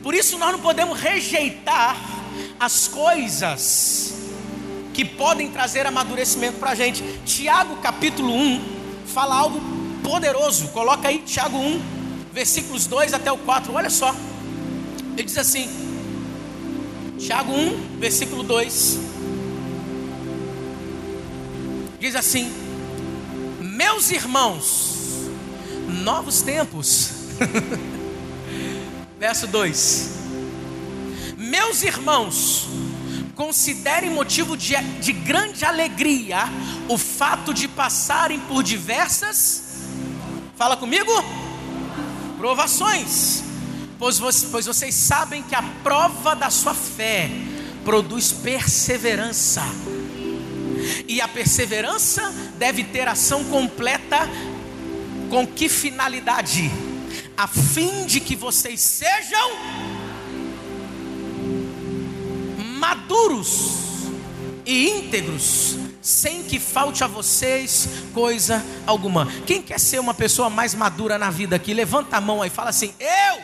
Por 0.00 0.14
isso 0.14 0.38
nós 0.38 0.52
não 0.52 0.60
podemos 0.60 0.96
rejeitar 1.00 1.96
as 2.60 2.86
coisas 2.86 4.14
que 4.92 5.04
podem 5.04 5.50
trazer 5.50 5.88
amadurecimento 5.88 6.58
para 6.58 6.70
a 6.70 6.74
gente. 6.76 7.02
Tiago 7.26 7.74
capítulo 7.78 8.32
1 8.32 8.64
fala 9.06 9.34
algo 9.34 9.60
poderoso. 10.04 10.68
Coloca 10.68 11.08
aí 11.08 11.18
Tiago 11.26 11.58
1, 11.58 11.82
versículos 12.32 12.86
2 12.86 13.12
até 13.12 13.32
o 13.32 13.38
4. 13.38 13.74
Olha 13.74 13.90
só. 13.90 14.14
Ele 15.16 15.24
diz 15.24 15.36
assim: 15.36 15.68
Tiago 17.18 17.50
1, 17.52 17.98
versículo 17.98 18.44
2. 18.44 19.13
Diz 22.04 22.14
assim: 22.16 22.52
Meus 23.62 24.10
irmãos, 24.10 25.26
novos 25.88 26.42
tempos. 26.42 27.08
Verso 29.18 29.46
2: 29.46 30.10
Meus 31.38 31.82
irmãos, 31.82 32.68
considerem 33.34 34.10
motivo 34.10 34.54
de, 34.54 34.76
de 35.00 35.14
grande 35.14 35.64
alegria 35.64 36.40
o 36.90 36.98
fato 36.98 37.54
de 37.54 37.66
passarem 37.66 38.38
por 38.38 38.62
diversas, 38.62 39.62
fala 40.58 40.76
comigo, 40.76 41.10
provações, 42.36 43.44
pois, 43.98 44.20
pois 44.52 44.66
vocês 44.66 44.94
sabem 44.94 45.42
que 45.42 45.54
a 45.54 45.62
prova 45.82 46.36
da 46.36 46.50
sua 46.50 46.74
fé 46.74 47.30
produz 47.82 48.30
perseverança, 48.30 49.62
e 51.08 51.20
a 51.20 51.28
perseverança 51.28 52.22
deve 52.58 52.84
ter 52.84 53.08
ação 53.08 53.44
completa, 53.44 54.28
com 55.30 55.46
que 55.46 55.68
finalidade? 55.68 56.70
A 57.36 57.46
fim 57.46 58.06
de 58.06 58.20
que 58.20 58.36
vocês 58.36 58.80
sejam 58.80 59.50
maduros 62.78 63.84
e 64.66 64.90
íntegros, 64.90 65.76
sem 66.00 66.42
que 66.42 66.58
falte 66.58 67.02
a 67.02 67.06
vocês 67.06 67.88
coisa 68.12 68.64
alguma. 68.86 69.26
Quem 69.46 69.62
quer 69.62 69.80
ser 69.80 69.98
uma 69.98 70.14
pessoa 70.14 70.50
mais 70.50 70.74
madura 70.74 71.18
na 71.18 71.30
vida 71.30 71.56
aqui? 71.56 71.74
Levanta 71.74 72.16
a 72.16 72.20
mão 72.20 72.42
aí 72.42 72.48
e 72.48 72.52
fala 72.52 72.70
assim: 72.70 72.92
Eu. 73.00 73.40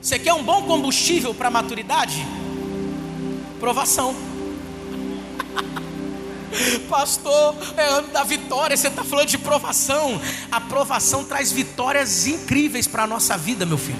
Você 0.00 0.18
quer 0.18 0.34
um 0.34 0.42
bom 0.42 0.62
combustível 0.64 1.34
para 1.34 1.50
maturidade? 1.50 2.26
Provação. 3.58 4.14
Pastor, 6.88 7.56
é 7.76 7.84
ano 7.84 8.08
da 8.08 8.22
vitória, 8.22 8.76
você 8.76 8.88
está 8.88 9.02
falando 9.02 9.28
de 9.28 9.38
provação. 9.38 10.20
A 10.50 10.60
provação 10.60 11.24
traz 11.24 11.50
vitórias 11.50 12.26
incríveis 12.26 12.86
para 12.86 13.02
a 13.04 13.06
nossa 13.06 13.36
vida, 13.36 13.66
meu 13.66 13.78
filho. 13.78 13.98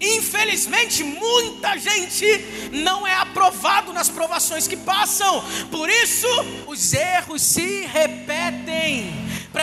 Infelizmente, 0.00 1.02
muita 1.02 1.76
gente 1.78 2.26
não 2.70 3.06
é 3.06 3.14
aprovado 3.14 3.92
nas 3.92 4.08
provações 4.08 4.68
que 4.68 4.76
passam, 4.76 5.42
por 5.70 5.88
isso 5.88 6.28
os 6.66 6.92
erros 6.92 7.42
se 7.42 7.86
repetem. 7.86 9.05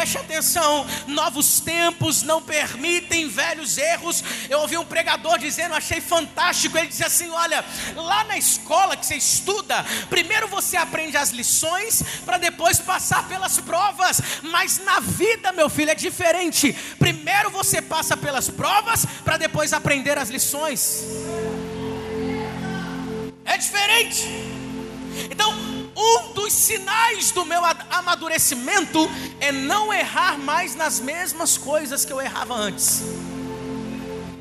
Preste 0.04 0.18
atenção, 0.18 0.86
novos 1.08 1.62
tempos 1.62 2.24
não 2.24 2.42
permitem 2.42 3.30
velhos 3.30 3.78
erros. 3.78 4.22
Eu 4.50 4.60
ouvi 4.60 4.78
um 4.78 4.84
pregador 4.84 5.40
dizendo, 5.40 5.74
achei 5.74 6.02
fantástico. 6.02 6.78
Ele 6.78 6.88
disse 6.88 7.06
assim: 7.06 7.30
Olha, 7.30 7.64
lá 7.96 8.26
na 8.26 8.38
escola 8.38 8.98
que 8.98 9.06
você 9.06 9.16
estuda, 9.16 9.82
primeiro 10.10 10.50
você 10.50 10.76
aprende 10.76 11.16
as 11.16 11.30
lições 11.30 12.04
para 12.26 12.38
depois 12.38 12.80
passar 12.80 13.30
pelas 13.30 13.62
provas. 13.62 14.22
Mas 14.42 14.78
na 14.80 15.00
vida, 15.00 15.54
meu 15.54 15.70
filho, 15.70 15.92
é 15.92 15.96
diferente. 15.96 16.74
Primeiro 17.00 17.50
você 17.50 17.82
passa 17.82 18.18
pelas 18.18 18.50
provas 18.50 19.06
para 19.24 19.38
depois 19.38 19.72
aprender 19.72 20.18
as 20.18 20.30
lições. 20.30 21.02
É 23.46 23.58
diferente. 23.58 24.28
Então, 25.32 25.54
um 25.96 26.34
dos 26.34 26.54
sinais 26.54 27.32
do 27.32 27.46
meu 27.46 27.62
amadurecimento 27.90 29.10
é 29.40 29.52
não 29.52 29.94
errar 29.94 30.38
mais 30.38 30.76
nas 30.76 31.00
mesmas 31.00 31.58
coisas 31.58 32.04
que 32.06 32.12
eu 32.12 32.22
errava 32.22 32.54
antes. 32.54 33.04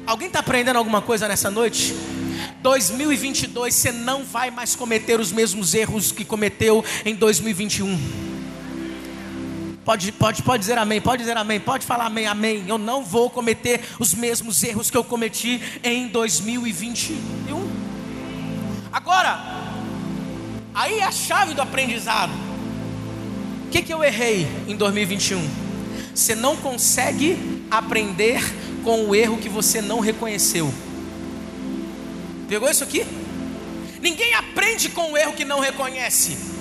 Alguém 0.07 0.29
está 0.29 0.41
aprendendo 0.41 0.77
alguma 0.77 1.01
coisa 1.01 1.29
nessa 1.29 1.51
noite? 1.51 1.95
2022 2.63 3.75
você 3.75 3.93
não 3.93 4.25
vai 4.25 4.51
mais 4.51 4.75
cometer 4.75 5.21
os 5.21 5.31
mesmos 5.33 5.75
erros 5.75 6.11
que 6.13 6.25
cometeu 6.25 6.85
em 7.05 7.15
2021. 7.15 8.33
Pode, 9.85 10.13
pode, 10.13 10.43
pode 10.43 10.61
dizer 10.61 10.79
amém, 10.79 11.01
pode 11.01 11.23
dizer 11.23 11.37
amém, 11.37 11.59
pode 11.59 11.85
falar 11.85 12.07
amém, 12.07 12.27
amém. 12.27 12.65
Eu 12.69 12.79
não 12.79 13.05
vou 13.05 13.29
cometer 13.29 13.81
os 13.99 14.15
mesmos 14.15 14.63
erros 14.63 14.91
que 14.91 14.97
eu 14.97 15.03
cometi 15.03 15.61
em 15.83 16.07
2021. 16.09 17.69
Agora, 18.93 19.62
Aí 20.75 20.99
é 20.99 21.05
a 21.05 21.13
chave 21.13 21.55
do 21.55 21.63
aprendizado. 21.63 22.33
O 23.67 23.71
que, 23.71 23.83
que 23.83 23.93
eu 23.93 24.03
errei 24.03 24.47
em 24.67 24.77
2021? 24.77 25.41
Você 26.15 26.35
não 26.35 26.57
consegue 26.57 27.65
aprender 27.71 28.43
com 28.83 29.07
o 29.07 29.15
erro 29.15 29.39
que 29.39 29.49
você 29.49 29.81
não 29.81 30.01
reconheceu. 30.01 30.73
Pegou 32.49 32.71
isso 32.71 32.85
aqui? 32.85 33.07
Ninguém 34.01 34.35
aprende 34.35 34.89
com 34.91 35.13
o 35.13 35.17
erro 35.17 35.33
que 35.33 35.45
não 35.45 35.61
reconhece. 35.61 36.52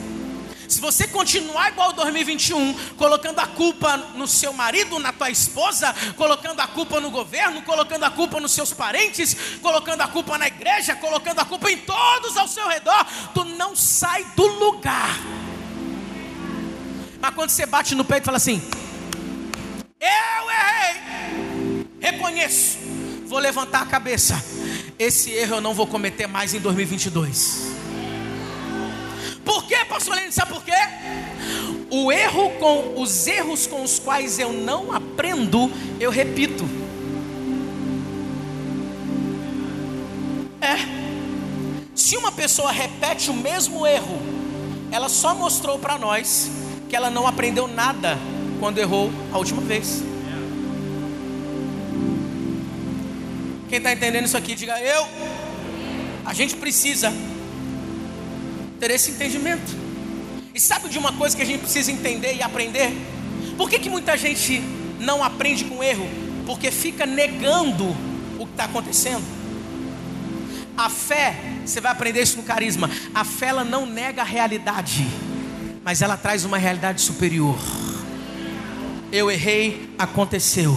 Se 0.71 0.79
você 0.79 1.05
continuar 1.05 1.73
igual 1.73 1.91
2021, 1.91 2.95
colocando 2.95 3.39
a 3.39 3.45
culpa 3.45 3.97
no 4.15 4.25
seu 4.25 4.53
marido, 4.53 4.97
na 4.99 5.11
tua 5.11 5.29
esposa, 5.29 5.93
colocando 6.15 6.61
a 6.61 6.67
culpa 6.67 7.01
no 7.01 7.11
governo, 7.11 7.61
colocando 7.63 8.05
a 8.05 8.09
culpa 8.09 8.39
nos 8.39 8.53
seus 8.53 8.71
parentes, 8.71 9.35
colocando 9.61 9.99
a 9.99 10.07
culpa 10.07 10.37
na 10.37 10.47
igreja, 10.47 10.95
colocando 10.95 11.39
a 11.39 11.45
culpa 11.45 11.69
em 11.69 11.77
todos 11.79 12.37
ao 12.37 12.47
seu 12.47 12.69
redor, 12.69 13.05
tu 13.33 13.43
não 13.43 13.75
sai 13.75 14.23
do 14.33 14.47
lugar. 14.47 15.19
Mas 17.19 17.35
quando 17.35 17.49
você 17.49 17.65
bate 17.65 17.93
no 17.93 18.05
peito 18.05 18.23
e 18.23 18.25
fala 18.27 18.37
assim: 18.37 18.61
Eu 19.99 20.49
errei, 20.49 21.85
reconheço, 21.99 22.77
vou 23.25 23.39
levantar 23.39 23.81
a 23.81 23.85
cabeça. 23.87 24.41
Esse 24.97 25.31
erro 25.31 25.55
eu 25.55 25.61
não 25.61 25.73
vou 25.73 25.85
cometer 25.85 26.27
mais 26.27 26.53
em 26.53 26.61
2022. 26.61 27.70
Por 29.43 29.65
quê, 29.65 29.83
pastor 29.85 30.15
Lênin? 30.15 30.31
Sabe 30.31 30.53
por 30.53 30.63
quê? 30.63 30.71
O 31.89 32.11
erro 32.11 32.51
com 32.59 33.01
os 33.01 33.27
erros 33.27 33.67
com 33.67 33.83
os 33.83 33.99
quais 33.99 34.39
eu 34.39 34.53
não 34.53 34.93
aprendo, 34.93 35.71
eu 35.99 36.09
repito. 36.09 36.63
É. 40.61 40.75
Se 41.95 42.15
uma 42.15 42.31
pessoa 42.31 42.71
repete 42.71 43.29
o 43.29 43.33
mesmo 43.33 43.85
erro, 43.85 44.21
ela 44.91 45.09
só 45.09 45.33
mostrou 45.33 45.79
para 45.79 45.97
nós 45.97 46.51
que 46.89 46.95
ela 46.95 47.09
não 47.09 47.25
aprendeu 47.25 47.67
nada 47.67 48.17
quando 48.59 48.77
errou 48.77 49.11
a 49.33 49.37
última 49.37 49.61
vez. 49.61 50.03
Quem 53.69 53.77
está 53.77 53.93
entendendo 53.93 54.25
isso 54.25 54.37
aqui, 54.37 54.53
diga 54.53 54.79
eu. 54.81 55.07
A 56.25 56.33
gente 56.33 56.55
precisa 56.57 57.11
ter 58.81 58.89
esse 58.89 59.11
entendimento. 59.11 59.77
E 60.55 60.59
sabe 60.59 60.89
de 60.89 60.97
uma 60.97 61.13
coisa 61.13 61.35
que 61.35 61.43
a 61.43 61.45
gente 61.45 61.61
precisa 61.61 61.91
entender 61.91 62.33
e 62.33 62.41
aprender? 62.41 62.91
Por 63.55 63.69
que, 63.69 63.77
que 63.77 63.91
muita 63.91 64.17
gente 64.17 64.59
não 64.99 65.23
aprende 65.23 65.65
com 65.65 65.83
erro? 65.83 66.09
Porque 66.47 66.71
fica 66.71 67.05
negando 67.05 67.95
o 68.39 68.45
que 68.47 68.53
está 68.53 68.65
acontecendo. 68.65 69.23
A 70.75 70.89
fé, 70.89 71.35
você 71.63 71.79
vai 71.79 71.91
aprender 71.91 72.23
isso 72.23 72.37
no 72.37 72.43
carisma. 72.43 72.89
A 73.13 73.23
fé 73.23 73.47
ela 73.47 73.63
não 73.63 73.85
nega 73.85 74.23
a 74.23 74.25
realidade, 74.25 75.05
mas 75.83 76.01
ela 76.01 76.17
traz 76.17 76.43
uma 76.43 76.57
realidade 76.57 77.01
superior. 77.01 77.59
Eu 79.11 79.29
errei, 79.29 79.93
aconteceu, 79.99 80.75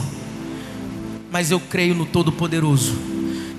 mas 1.30 1.50
eu 1.50 1.58
creio 1.58 1.94
no 1.94 2.04
Todo-Poderoso 2.04 3.13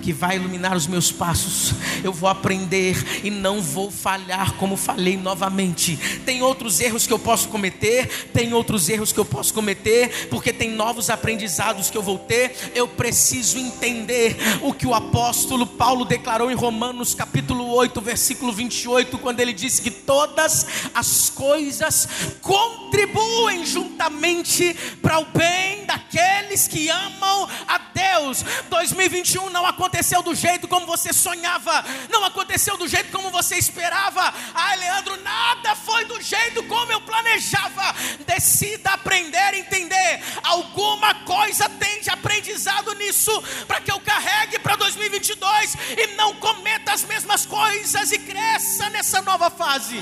que 0.06 0.14
vai 0.14 0.36
iluminar 0.36 0.78
os 0.78 0.86
meus 0.86 1.12
passos. 1.12 1.74
Eu 2.04 2.14
vou 2.14 2.30
aprender 2.30 2.96
e 3.24 3.32
não 3.32 3.60
vou 3.60 3.90
falhar, 3.90 4.54
como 4.54 4.78
falei 4.78 5.18
novamente. 5.18 5.98
Tem 6.24 6.44
outros 6.44 6.80
erros 6.80 7.08
que 7.08 7.12
eu 7.12 7.18
posso 7.18 7.48
cometer, 7.48 8.30
tem 8.32 8.54
outros 8.54 8.88
erros 8.88 9.12
que 9.12 9.20
eu 9.20 9.26
posso 9.26 9.52
cometer, 9.52 10.28
porque 10.30 10.54
tem 10.54 10.70
novos 10.70 11.10
aprendizados 11.10 11.90
que 11.90 11.98
eu 11.98 12.04
vou 12.04 12.20
ter. 12.20 12.72
Eu 12.76 12.88
preciso 12.88 13.58
entender 13.58 14.38
o 14.62 14.72
que 14.72 14.86
o 14.86 14.94
apóstolo 14.94 15.66
Paulo 15.66 16.06
declarou 16.06 16.52
em 16.52 16.56
Romanos 16.56 17.16
capítulo 17.16 17.74
8, 17.74 18.00
versículo 18.00 18.54
28, 18.54 19.18
quando 19.18 19.40
ele 19.40 19.54
disse 19.54 19.82
que 19.82 19.90
todas 19.90 20.68
as 20.94 21.32
coisas 21.32 22.08
contribuem 22.44 23.66
juntamente 23.66 24.76
para 25.02 25.18
o 25.18 25.26
bem 25.26 25.84
daqueles 25.88 26.68
que 26.68 26.90
amam 26.90 27.50
a 27.68 27.80
Deus 27.80 27.96
Deus. 28.26 28.44
2021 28.70 29.50
não 29.50 29.66
aconteceu 29.66 29.95
do 30.24 30.36
jeito 30.36 30.68
como 30.68 30.86
você 30.86 31.14
sonhava, 31.14 31.84
não 32.10 32.24
aconteceu 32.24 32.78
do 32.78 32.88
jeito 32.88 33.12
como 33.12 33.30
você 33.30 33.56
esperava. 33.56 34.34
Ah, 34.54 34.76
Leandro, 34.76 35.22
nada 35.22 35.76
foi 35.76 36.06
do 36.06 36.22
jeito 36.22 36.64
como 36.64 36.92
eu 36.92 37.02
planejava. 37.02 37.96
Decida 38.26 38.92
aprender, 38.92 39.54
entender. 39.54 40.22
Alguma 40.44 41.14
coisa 41.24 41.70
tem 41.70 42.02
de 42.02 42.10
aprendizado 42.10 42.94
nisso 42.96 43.32
para 43.68 43.80
que 43.80 43.92
eu 43.92 44.00
carregue 44.00 44.60
para 44.60 44.76
2022 44.76 45.76
e 45.98 46.08
não 46.16 46.36
cometa 46.36 46.94
as 46.94 47.04
mesmas 47.04 47.46
coisas 47.46 48.12
e 48.12 48.20
cresça 48.20 48.90
nessa 48.90 49.22
nova 49.22 49.50
fase. 49.50 50.00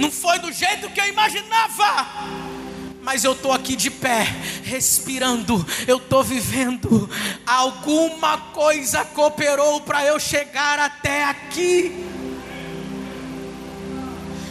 Não 0.00 0.10
foi 0.10 0.38
do 0.38 0.50
jeito 0.50 0.88
que 0.88 0.98
eu 0.98 1.08
imaginava. 1.08 2.06
Mas 3.02 3.22
eu 3.22 3.32
estou 3.32 3.52
aqui 3.52 3.76
de 3.76 3.90
pé, 3.90 4.22
respirando, 4.64 5.64
eu 5.86 5.98
estou 5.98 6.24
vivendo. 6.24 7.08
Alguma 7.46 8.38
coisa 8.38 9.04
cooperou 9.04 9.82
para 9.82 10.02
eu 10.06 10.18
chegar 10.18 10.78
até 10.78 11.24
aqui. 11.24 12.06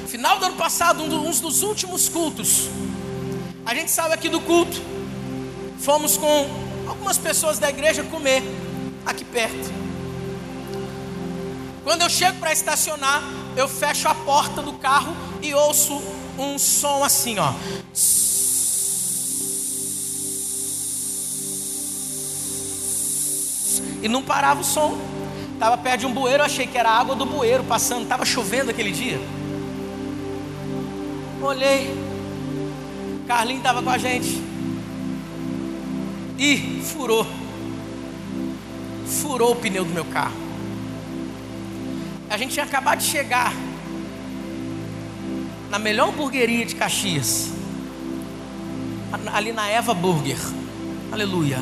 Final 0.07 0.37
do 0.37 0.45
ano 0.45 0.55
passado, 0.55 1.01
um 1.03 1.31
dos 1.31 1.63
últimos 1.63 2.07
cultos, 2.07 2.67
a 3.65 3.73
gente 3.73 3.89
saiu 3.89 4.13
aqui 4.13 4.29
do 4.29 4.41
culto, 4.41 4.79
fomos 5.79 6.15
com 6.15 6.47
algumas 6.87 7.17
pessoas 7.17 7.57
da 7.57 7.69
igreja 7.69 8.03
comer 8.03 8.43
aqui 9.03 9.25
perto. 9.25 9.71
Quando 11.83 12.01
eu 12.03 12.09
chego 12.09 12.37
para 12.39 12.51
estacionar, 12.51 13.23
eu 13.55 13.67
fecho 13.67 14.07
a 14.07 14.13
porta 14.13 14.61
do 14.61 14.73
carro 14.73 15.28
e 15.41 15.53
ouço 15.53 16.01
um 16.37 16.57
som 16.57 17.03
assim, 17.03 17.37
ó. 17.39 17.53
E 24.01 24.07
não 24.07 24.23
parava 24.23 24.61
o 24.61 24.63
som. 24.63 24.97
Estava 25.53 25.77
perto 25.77 26.01
de 26.01 26.05
um 26.05 26.13
bueiro, 26.13 26.41
achei 26.41 26.65
que 26.65 26.77
era 26.77 26.89
água 26.89 27.15
do 27.15 27.25
bueiro 27.25 27.63
passando. 27.65 28.03
Estava 28.03 28.25
chovendo 28.25 28.71
aquele 28.71 28.91
dia. 28.91 29.19
Olhei. 31.41 31.93
Carlinho 33.27 33.57
estava 33.57 33.83
com 33.83 33.89
a 33.89 33.97
gente. 33.97 34.41
E 36.37 36.81
furou. 36.83 37.27
Furou 39.05 39.51
o 39.51 39.55
pneu 39.55 39.83
do 39.83 39.91
meu 39.91 40.05
carro. 40.05 40.37
A 42.29 42.37
gente 42.37 42.53
tinha 42.53 42.65
acabado 42.65 42.99
de 42.99 43.05
chegar 43.05 43.51
na 45.69 45.77
melhor 45.77 46.09
hamburgueria 46.09 46.65
de 46.65 46.75
Caxias, 46.75 47.49
ali 49.31 49.51
na 49.51 49.67
Eva 49.69 49.93
Burger. 49.93 50.37
Aleluia. 51.11 51.59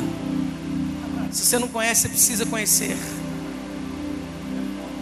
Se 1.30 1.44
você 1.44 1.58
não 1.58 1.68
conhece, 1.68 2.02
você 2.02 2.08
precisa 2.08 2.46
conhecer. 2.46 2.96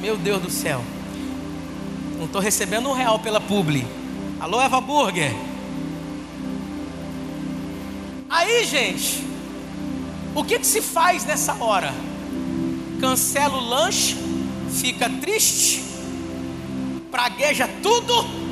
Meu 0.00 0.16
Deus 0.16 0.42
do 0.42 0.50
céu. 0.50 0.82
Não 2.18 2.26
estou 2.26 2.40
recebendo 2.40 2.88
um 2.88 2.92
real 2.92 3.18
pela 3.20 3.40
publi. 3.40 3.86
Alô, 4.40 4.60
Eva 4.60 4.80
Burger. 4.80 5.32
Aí, 8.28 8.64
gente, 8.64 9.24
o 10.34 10.42
que, 10.42 10.58
que 10.58 10.66
se 10.66 10.82
faz 10.82 11.24
nessa 11.24 11.54
hora? 11.54 11.94
Cancela 13.00 13.56
o 13.56 13.60
lanche 13.60 14.16
fica 14.70 15.08
triste, 15.08 15.82
pragueja 17.10 17.68
tudo 17.82 18.45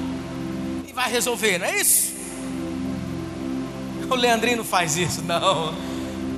vai 0.94 1.10
resolver, 1.10 1.58
não 1.58 1.66
é 1.66 1.80
isso? 1.80 2.14
O 4.08 4.14
Leandrinho 4.14 4.58
não 4.58 4.64
faz 4.64 4.96
isso, 4.96 5.22
não. 5.22 5.74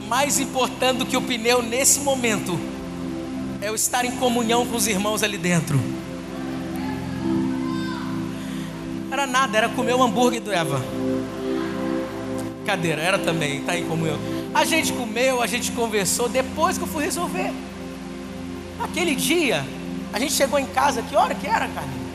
Mais 0.09 0.39
importante 0.39 0.99
do 0.99 1.07
que 1.07 1.17
o 1.17 1.21
pneu 1.21 1.63
nesse 1.63 2.01
momento 2.01 2.59
é 3.61 3.69
eu 3.69 3.75
estar 3.75 4.05
em 4.05 4.13
comunhão 4.13 4.65
com 4.67 4.77
os 4.77 4.87
irmãos 4.87 5.23
ali 5.23 5.37
dentro. 5.37 5.79
Era 9.11 9.27
nada, 9.27 9.59
era 9.59 9.69
comer 9.69 9.95
o 9.95 10.03
hambúrguer 10.03 10.41
do 10.41 10.53
Eva. 10.53 10.81
Cadeira, 12.65 13.03
era 13.03 13.19
também, 13.19 13.63
tá 13.63 13.77
em 13.77 13.85
comunhão. 13.85 14.19
A 14.55 14.65
gente 14.65 14.93
comeu, 14.93 15.43
a 15.43 15.47
gente 15.47 15.71
conversou, 15.73 16.29
depois 16.29 16.79
que 16.79 16.85
eu 16.85 16.89
fui 16.89 17.05
resolver. 17.05 17.53
Aquele 18.81 19.15
dia, 19.15 19.65
a 20.13 20.19
gente 20.19 20.33
chegou 20.33 20.59
em 20.59 20.67
casa, 20.67 21.03
que 21.03 21.15
hora 21.15 21.35
que 21.35 21.47
era, 21.47 21.69
cara? 21.69 22.06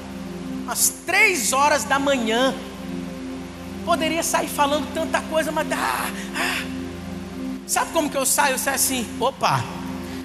Às 0.71 0.87
três 1.05 1.51
horas 1.51 1.83
da 1.83 1.99
manhã. 1.99 2.55
Poderia 3.83 4.23
sair 4.23 4.47
falando 4.47 4.87
tanta 4.93 5.19
coisa, 5.19 5.51
mas. 5.51 5.69
Ah, 5.69 6.09
ah. 6.33 6.63
Sabe 7.67 7.91
como 7.91 8.09
que 8.09 8.15
eu 8.15 8.25
saio? 8.25 8.53
Eu 8.53 8.57
saio 8.57 8.75
assim: 8.75 9.05
opa, 9.19 9.61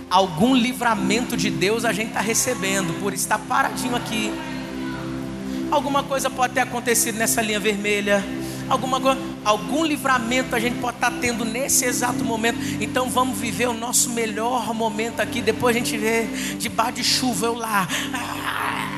algum 0.09 0.55
livramento 0.55 1.37
de 1.37 1.51
Deus 1.51 1.85
a 1.85 1.93
gente 1.93 2.11
está 2.11 2.21
recebendo 2.21 2.97
por 3.01 3.13
estar 3.13 3.39
paradinho 3.41 3.97
aqui. 3.97 4.33
Alguma 5.69 6.05
coisa 6.05 6.31
pode 6.31 6.55
ter 6.55 6.61
acontecido 6.61 7.17
nessa 7.19 7.43
linha 7.43 7.59
vermelha 7.59 8.23
alguma 8.69 9.01
algum 9.45 9.85
livramento 9.85 10.55
a 10.55 10.61
gente 10.61 10.79
pode 10.79 10.97
estar 10.97 11.11
tá 11.11 11.19
tendo 11.21 11.45
nesse 11.45 11.85
exato 11.85 12.25
momento. 12.25 12.59
Então 12.81 13.09
vamos 13.09 13.39
viver 13.39 13.69
o 13.69 13.75
nosso 13.75 14.11
melhor 14.11 14.73
momento 14.75 15.21
aqui. 15.21 15.41
Depois 15.41 15.75
a 15.75 15.79
gente 15.79 15.97
vê 15.97 16.27
debaixo 16.59 16.93
de 16.93 17.05
chuva 17.05 17.47
eu 17.47 17.55
lá, 17.55 17.89
ah, 18.15 18.96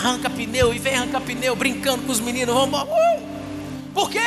arranca 0.00 0.30
pneu 0.30 0.72
e 0.72 0.78
vem 0.78 0.94
arrancar 0.94 1.20
pneu, 1.20 1.54
brincando 1.54 2.04
com 2.04 2.12
os 2.12 2.20
meninos. 2.20 2.54
Vamos, 2.54 2.80
uh! 2.82 3.22
por 3.92 4.10
quê? 4.10 4.18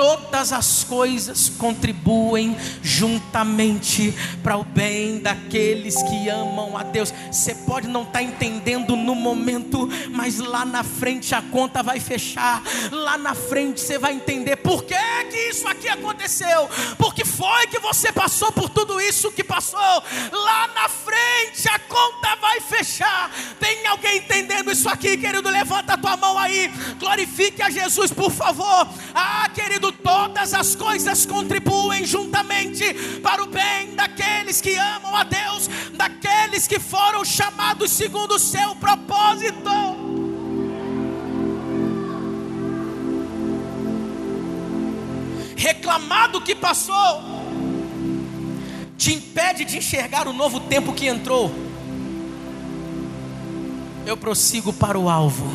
todas 0.00 0.50
as 0.50 0.82
coisas 0.82 1.50
contribuem 1.58 2.56
juntamente 2.82 4.14
para 4.42 4.56
o 4.56 4.64
bem 4.64 5.18
daqueles 5.18 6.02
que 6.04 6.26
amam 6.30 6.74
a 6.74 6.82
Deus. 6.82 7.12
Você 7.30 7.54
pode 7.54 7.86
não 7.86 8.04
estar 8.04 8.20
tá 8.20 8.22
entendendo 8.22 8.96
no 8.96 9.14
momento, 9.14 9.86
mas 10.10 10.38
lá 10.38 10.64
na 10.64 10.82
frente 10.82 11.34
a 11.34 11.42
conta 11.42 11.82
vai 11.82 12.00
fechar. 12.00 12.62
Lá 12.90 13.18
na 13.18 13.34
frente 13.34 13.82
você 13.82 13.98
vai 13.98 14.14
entender 14.14 14.56
por 14.56 14.84
que, 14.84 14.94
que 15.30 15.50
isso 15.50 15.68
aqui 15.68 15.86
aconteceu, 15.86 16.66
porque 16.96 17.22
foi 17.22 17.66
que 17.66 17.78
você 17.78 18.10
passou 18.10 18.50
por 18.52 18.70
tudo 18.70 18.98
isso 19.02 19.30
que 19.30 19.44
passou. 19.44 20.02
Lá 20.32 20.68
na 20.68 20.88
frente 20.88 21.09
isso 24.80 24.88
aqui, 24.88 25.14
querido? 25.18 25.50
Levanta 25.50 25.92
a 25.92 25.98
tua 25.98 26.16
mão 26.16 26.38
aí, 26.38 26.72
glorifique 26.98 27.60
a 27.60 27.68
Jesus, 27.68 28.10
por 28.10 28.30
favor. 28.30 28.88
Ah, 29.14 29.46
querido 29.54 29.92
todas 29.92 30.54
as 30.54 30.74
coisas 30.74 31.26
contribuem 31.26 32.06
juntamente 32.06 32.94
para 33.22 33.42
o 33.42 33.46
bem 33.46 33.94
daqueles 33.94 34.60
que 34.60 34.74
amam 34.76 35.14
a 35.14 35.22
Deus, 35.22 35.68
daqueles 35.92 36.66
que 36.66 36.78
foram 36.78 37.22
chamados 37.26 37.92
segundo 37.92 38.36
o 38.36 38.38
seu 38.38 38.74
propósito. 38.76 39.70
Reclamar 45.56 46.30
do 46.30 46.40
que 46.40 46.54
passou 46.54 47.22
te 48.96 49.12
impede 49.12 49.66
de 49.66 49.76
enxergar 49.76 50.26
o 50.26 50.32
novo 50.32 50.60
tempo 50.60 50.94
que 50.94 51.06
entrou. 51.06 51.69
Eu 54.06 54.16
prossigo 54.16 54.72
para 54.72 54.98
o 54.98 55.08
alvo. 55.08 55.46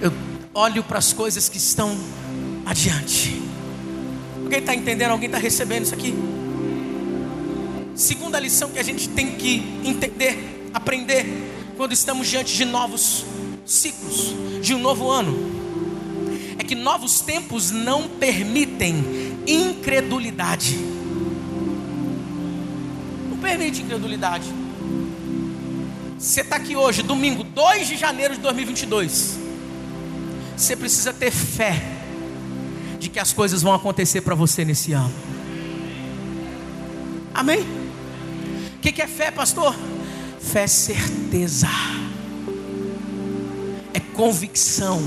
Eu 0.00 0.12
olho 0.52 0.82
para 0.82 0.98
as 0.98 1.12
coisas 1.12 1.48
que 1.48 1.58
estão 1.58 1.96
adiante. 2.64 3.40
Alguém 4.42 4.58
está 4.58 4.74
entendendo? 4.74 5.10
Alguém 5.10 5.26
está 5.26 5.38
recebendo 5.38 5.84
isso 5.84 5.94
aqui? 5.94 6.14
Segunda 7.94 8.38
lição 8.38 8.70
que 8.70 8.78
a 8.78 8.82
gente 8.82 9.08
tem 9.08 9.36
que 9.36 9.62
entender, 9.84 10.68
aprender, 10.74 11.26
quando 11.76 11.92
estamos 11.92 12.28
diante 12.28 12.54
de 12.54 12.64
novos 12.64 13.24
ciclos, 13.64 14.34
de 14.60 14.74
um 14.74 14.78
novo 14.78 15.10
ano, 15.10 15.34
é 16.58 16.64
que 16.64 16.74
novos 16.74 17.20
tempos 17.20 17.70
não 17.70 18.08
permitem 18.08 19.04
incredulidade. 19.46 20.76
Não 23.30 23.38
permite 23.38 23.82
incredulidade. 23.82 24.65
Você 26.26 26.40
está 26.40 26.56
aqui 26.56 26.74
hoje, 26.74 27.04
domingo 27.04 27.44
2 27.44 27.86
de 27.86 27.96
janeiro 27.96 28.34
de 28.34 28.40
2022. 28.40 29.38
Você 30.56 30.74
precisa 30.74 31.12
ter 31.12 31.30
fé 31.30 31.80
de 32.98 33.08
que 33.08 33.20
as 33.20 33.32
coisas 33.32 33.62
vão 33.62 33.72
acontecer 33.72 34.22
para 34.22 34.34
você 34.34 34.64
nesse 34.64 34.92
ano. 34.92 35.14
Amém? 37.32 37.60
O 37.60 38.80
que, 38.80 38.90
que 38.90 39.00
é 39.00 39.06
fé, 39.06 39.30
pastor? 39.30 39.72
Fé 40.40 40.64
é 40.64 40.66
certeza, 40.66 41.68
é 43.94 44.00
convicção. 44.00 45.00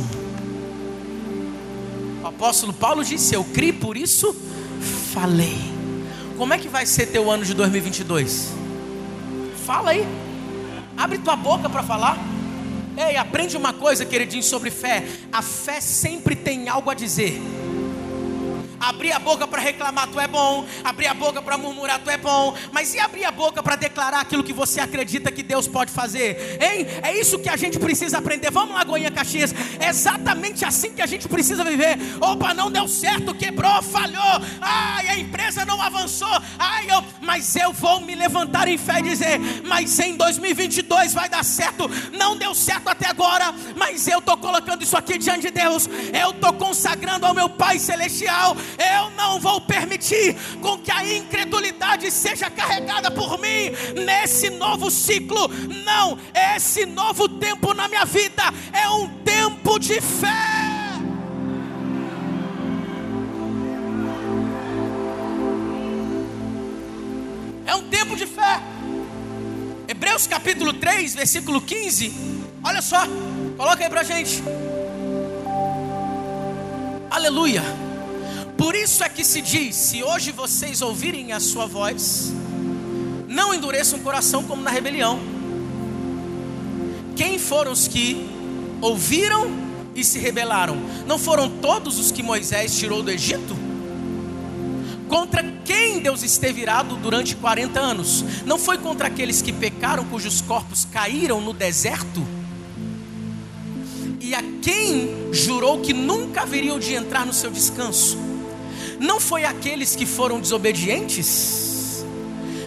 O 2.23 2.27
apóstolo 2.27 2.71
Paulo 2.71 3.03
disse: 3.03 3.36
Eu 3.36 3.43
criei, 3.43 3.73
por 3.73 3.97
isso 3.97 4.34
falei. 5.13 5.60
Como 6.38 6.53
é 6.53 6.58
que 6.58 6.69
vai 6.69 6.86
ser 6.86 7.08
teu 7.08 7.29
ano 7.29 7.43
de 7.43 7.53
2022? 7.53 8.53
Fala 9.65 9.91
aí, 9.91 10.08
abre 10.99 11.17
tua 11.17 11.38
boca 11.38 11.69
para 11.69 11.81
falar. 11.81 12.17
Ei, 12.97 13.15
aprende 13.15 13.55
uma 13.55 13.71
coisa, 13.71 14.05
queridinho, 14.05 14.43
sobre 14.43 14.69
fé. 14.69 15.05
A 15.31 15.41
fé 15.41 15.79
sempre 15.79 16.35
tem 16.35 16.67
algo 16.67 16.89
a 16.89 16.93
dizer. 16.93 17.41
Abrir 18.79 19.11
a 19.11 19.19
boca 19.19 19.47
para 19.47 19.61
reclamar, 19.61 20.07
tu 20.07 20.19
é 20.19 20.27
bom. 20.27 20.65
Abrir 20.83 21.07
a 21.07 21.13
boca 21.13 21.41
para 21.41 21.57
murmurar, 21.57 21.99
tu 21.99 22.09
é 22.09 22.17
bom. 22.17 22.55
Mas 22.71 22.93
e 22.93 22.99
abrir 22.99 23.25
a 23.25 23.31
boca 23.31 23.61
para 23.61 23.75
declarar 23.75 24.21
aquilo 24.21 24.43
que 24.43 24.53
você 24.53 24.79
acredita 24.79 25.31
que 25.31 25.43
Deus 25.43 25.67
pode 25.67 25.91
fazer? 25.91 26.59
Hein? 26.61 26.87
É 27.03 27.17
isso 27.17 27.39
que 27.39 27.49
a 27.49 27.57
gente 27.57 27.77
precisa 27.77 28.17
aprender. 28.17 28.51
Vamos 28.51 28.75
lá, 28.75 28.83
Goiânia 28.83 29.11
Caxias. 29.11 29.53
É 29.79 29.89
exatamente 29.89 30.63
assim 30.63 30.91
que 30.91 31.01
a 31.01 31.05
gente 31.05 31.27
precisa 31.27 31.63
viver. 31.63 31.97
Opa, 32.21 32.53
não 32.53 32.71
deu 32.71 32.87
certo, 32.87 33.33
quebrou, 33.33 33.81
falhou. 33.81 34.41
Ai, 34.61 35.09
a 35.09 35.17
empresa 35.17 35.65
não 35.65 35.81
avançou. 35.81 36.41
Ai, 36.57 36.89
eu... 36.89 37.03
mas 37.21 37.55
eu 37.55 37.73
vou 37.73 38.01
me 38.01 38.15
levantar 38.15 38.67
em 38.67 38.77
fé 38.77 38.99
e 38.99 39.03
dizer: 39.03 39.39
Mas 39.65 39.99
em 39.99 40.15
2022 40.15 41.13
vai 41.13 41.29
dar 41.29 41.43
certo. 41.43 41.89
Não 42.17 42.37
deu 42.37 42.55
certo 42.55 42.87
até 42.87 43.07
agora, 43.07 43.53
mas 43.75 44.07
eu 44.07 44.19
estou 44.19 44.37
colocando 44.37 44.83
isso 44.83 44.97
aqui 44.97 45.17
diante 45.17 45.47
de 45.47 45.51
Deus. 45.51 45.87
Eu 46.13 46.31
estou 46.31 46.53
consagrando 46.53 47.25
ao 47.25 47.33
meu 47.33 47.49
Pai 47.49 47.79
Celestial 47.79 48.55
eu 48.77 49.10
não 49.12 49.39
vou 49.39 49.62
permitir 49.62 50.36
com 50.62 50.77
que 50.77 50.91
a 50.91 51.05
incredulidade 51.05 52.12
seja 52.12 52.49
carregada 52.49 53.10
por 53.10 53.39
mim 53.39 53.71
nesse 54.05 54.49
novo 54.49 54.91
ciclo. 54.91 55.47
Não, 55.86 56.17
esse 56.55 56.86
novo 56.86 57.27
tempo 57.27 57.73
na 57.73 57.88
minha 57.88 58.05
vida 58.05 58.43
é 58.73 58.89
um 58.89 59.08
tempo 59.23 59.79
de 59.79 60.01
fé. 60.01 60.60
É 67.65 67.75
um 67.75 67.84
tempo 67.84 68.15
de 68.15 68.25
fé. 68.25 68.62
Hebreus 69.88 70.27
capítulo 70.27 70.73
3, 70.73 71.15
versículo 71.15 71.62
15. 71.62 72.13
Olha 72.63 72.82
só, 72.82 72.99
coloca 73.58 73.84
aí 73.84 73.89
pra 73.89 74.03
gente. 74.03 74.43
Aleluia. 77.10 77.88
Por 78.59 78.75
isso 78.75 79.05
é 79.05 79.07
que 79.07 79.23
se 79.23 79.41
diz: 79.41 79.73
se 79.73 80.03
hoje 80.03 80.33
vocês 80.33 80.81
ouvirem 80.81 81.31
a 81.31 81.39
sua 81.39 81.65
voz, 81.65 82.33
não 83.25 83.53
endureçam 83.53 83.97
o 83.97 84.01
coração 84.01 84.43
como 84.43 84.61
na 84.61 84.69
rebelião. 84.69 85.17
Quem 87.15 87.39
foram 87.39 87.71
os 87.71 87.87
que 87.87 88.29
ouviram 88.81 89.49
e 89.95 90.03
se 90.03 90.19
rebelaram? 90.19 90.75
Não 91.07 91.17
foram 91.17 91.49
todos 91.49 91.97
os 91.97 92.11
que 92.11 92.21
Moisés 92.21 92.77
tirou 92.77 93.01
do 93.01 93.09
Egito? 93.09 93.55
Contra 95.07 95.41
quem 95.63 96.01
Deus 96.01 96.21
esteve 96.21 96.61
irado 96.61 96.97
durante 96.97 97.37
40 97.37 97.79
anos? 97.79 98.25
Não 98.45 98.59
foi 98.59 98.77
contra 98.77 99.07
aqueles 99.07 99.41
que 99.41 99.53
pecaram, 99.53 100.03
cujos 100.03 100.41
corpos 100.41 100.83
caíram 100.83 101.39
no 101.39 101.53
deserto? 101.53 102.27
E 104.19 104.35
a 104.35 104.43
quem 104.61 105.31
jurou 105.31 105.79
que 105.79 105.93
nunca 105.93 106.41
haveriam 106.41 106.77
de 106.77 106.93
entrar 106.93 107.25
no 107.25 107.31
seu 107.31 107.49
descanso? 107.49 108.28
Não 108.99 109.19
foi 109.19 109.45
aqueles 109.45 109.95
que 109.95 110.05
foram 110.05 110.39
desobedientes? 110.39 112.05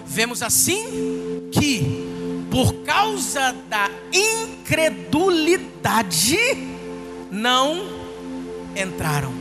Vemos 0.06 0.42
assim 0.42 1.48
que, 1.52 2.08
por 2.50 2.72
causa 2.84 3.54
da 3.68 3.88
incredulidade, 4.12 6.38
não 7.30 7.86
entraram. 8.74 9.32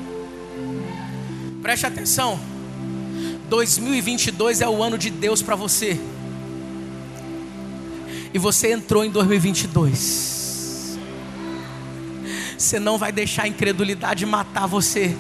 Preste 1.62 1.88
atenção, 1.88 2.38
2022 3.50 4.62
é 4.62 4.68
o 4.68 4.84
ano 4.84 4.98
de 4.98 5.10
Deus 5.10 5.42
para 5.42 5.56
você, 5.56 5.98
e 8.34 8.40
você 8.40 8.72
entrou 8.72 9.04
em 9.04 9.10
2022. 9.10 10.98
Você 12.58 12.80
não 12.80 12.98
vai 12.98 13.12
deixar 13.12 13.44
a 13.44 13.48
incredulidade 13.48 14.26
matar 14.26 14.68
você 14.68 15.14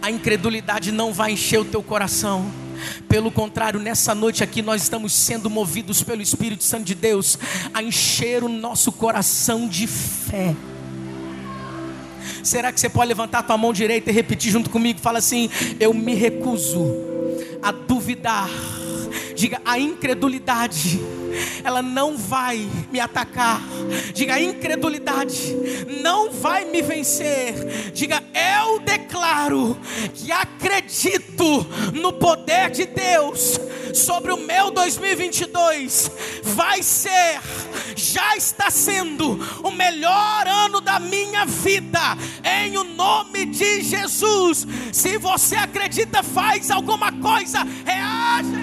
a 0.00 0.10
incredulidade 0.10 0.92
não 0.92 1.12
vai 1.12 1.32
encher 1.32 1.60
o 1.60 1.64
teu 1.64 1.82
coração. 1.82 2.50
Pelo 3.08 3.30
contrário, 3.30 3.78
nessa 3.78 4.14
noite 4.14 4.42
aqui 4.42 4.62
nós 4.62 4.82
estamos 4.82 5.12
sendo 5.12 5.48
movidos 5.48 6.02
pelo 6.02 6.22
Espírito 6.22 6.64
Santo 6.64 6.84
de 6.84 6.94
Deus 6.94 7.38
a 7.72 7.82
encher 7.82 8.42
o 8.42 8.48
nosso 8.48 8.90
coração 8.90 9.68
de 9.68 9.86
fé. 9.86 10.54
Será 12.42 12.72
que 12.72 12.80
você 12.80 12.88
pode 12.88 13.08
levantar 13.08 13.42
tua 13.42 13.56
mão 13.56 13.72
direita 13.72 14.10
e 14.10 14.12
repetir 14.12 14.50
junto 14.50 14.68
comigo? 14.70 15.00
Fala 15.00 15.18
assim: 15.18 15.48
Eu 15.78 15.94
me 15.94 16.14
recuso 16.14 16.86
a 17.62 17.70
duvidar. 17.70 18.50
Diga 19.42 19.60
a 19.64 19.76
incredulidade 19.76 21.00
ela 21.64 21.82
não 21.82 22.16
vai 22.16 22.68
me 22.92 23.00
atacar. 23.00 23.60
Diga, 24.14 24.34
a 24.34 24.40
incredulidade 24.40 25.52
não 26.00 26.30
vai 26.30 26.64
me 26.64 26.82
vencer. 26.82 27.90
Diga, 27.92 28.22
eu 28.32 28.78
declaro 28.80 29.76
que 30.14 30.30
acredito 30.30 31.66
no 31.92 32.12
poder 32.12 32.70
de 32.70 32.84
Deus 32.84 33.58
sobre 33.94 34.32
o 34.32 34.36
meu 34.36 34.70
2022. 34.70 36.10
Vai 36.44 36.80
ser, 36.82 37.40
já 37.96 38.36
está 38.36 38.70
sendo 38.70 39.40
o 39.62 39.72
melhor 39.72 40.46
ano 40.46 40.80
da 40.80 41.00
minha 41.00 41.44
vida, 41.46 42.16
em 42.44 42.76
o 42.76 42.84
nome 42.84 43.46
de 43.46 43.82
Jesus. 43.82 44.66
Se 44.92 45.18
você 45.18 45.56
acredita, 45.56 46.22
faz 46.22 46.70
alguma 46.70 47.10
coisa, 47.10 47.66
reage. 47.84 48.61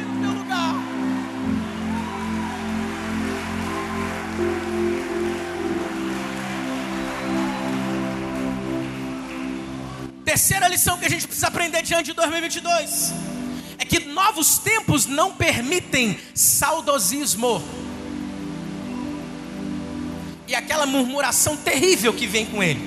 Terceira 10.29 10.67
lição 10.67 10.95
que 10.95 11.07
a 11.07 11.09
gente 11.09 11.25
precisa 11.25 11.47
aprender 11.47 11.81
diante 11.81 12.11
de 12.11 12.13
2022 12.13 13.11
é 13.79 13.83
que 13.83 13.99
novos 14.01 14.59
tempos 14.59 15.07
não 15.07 15.33
permitem 15.33 16.19
saudosismo 16.35 17.63
e 20.47 20.53
aquela 20.53 20.85
murmuração 20.85 21.57
terrível 21.57 22.13
que 22.13 22.27
vem 22.27 22.45
com 22.45 22.61
ele. 22.61 22.79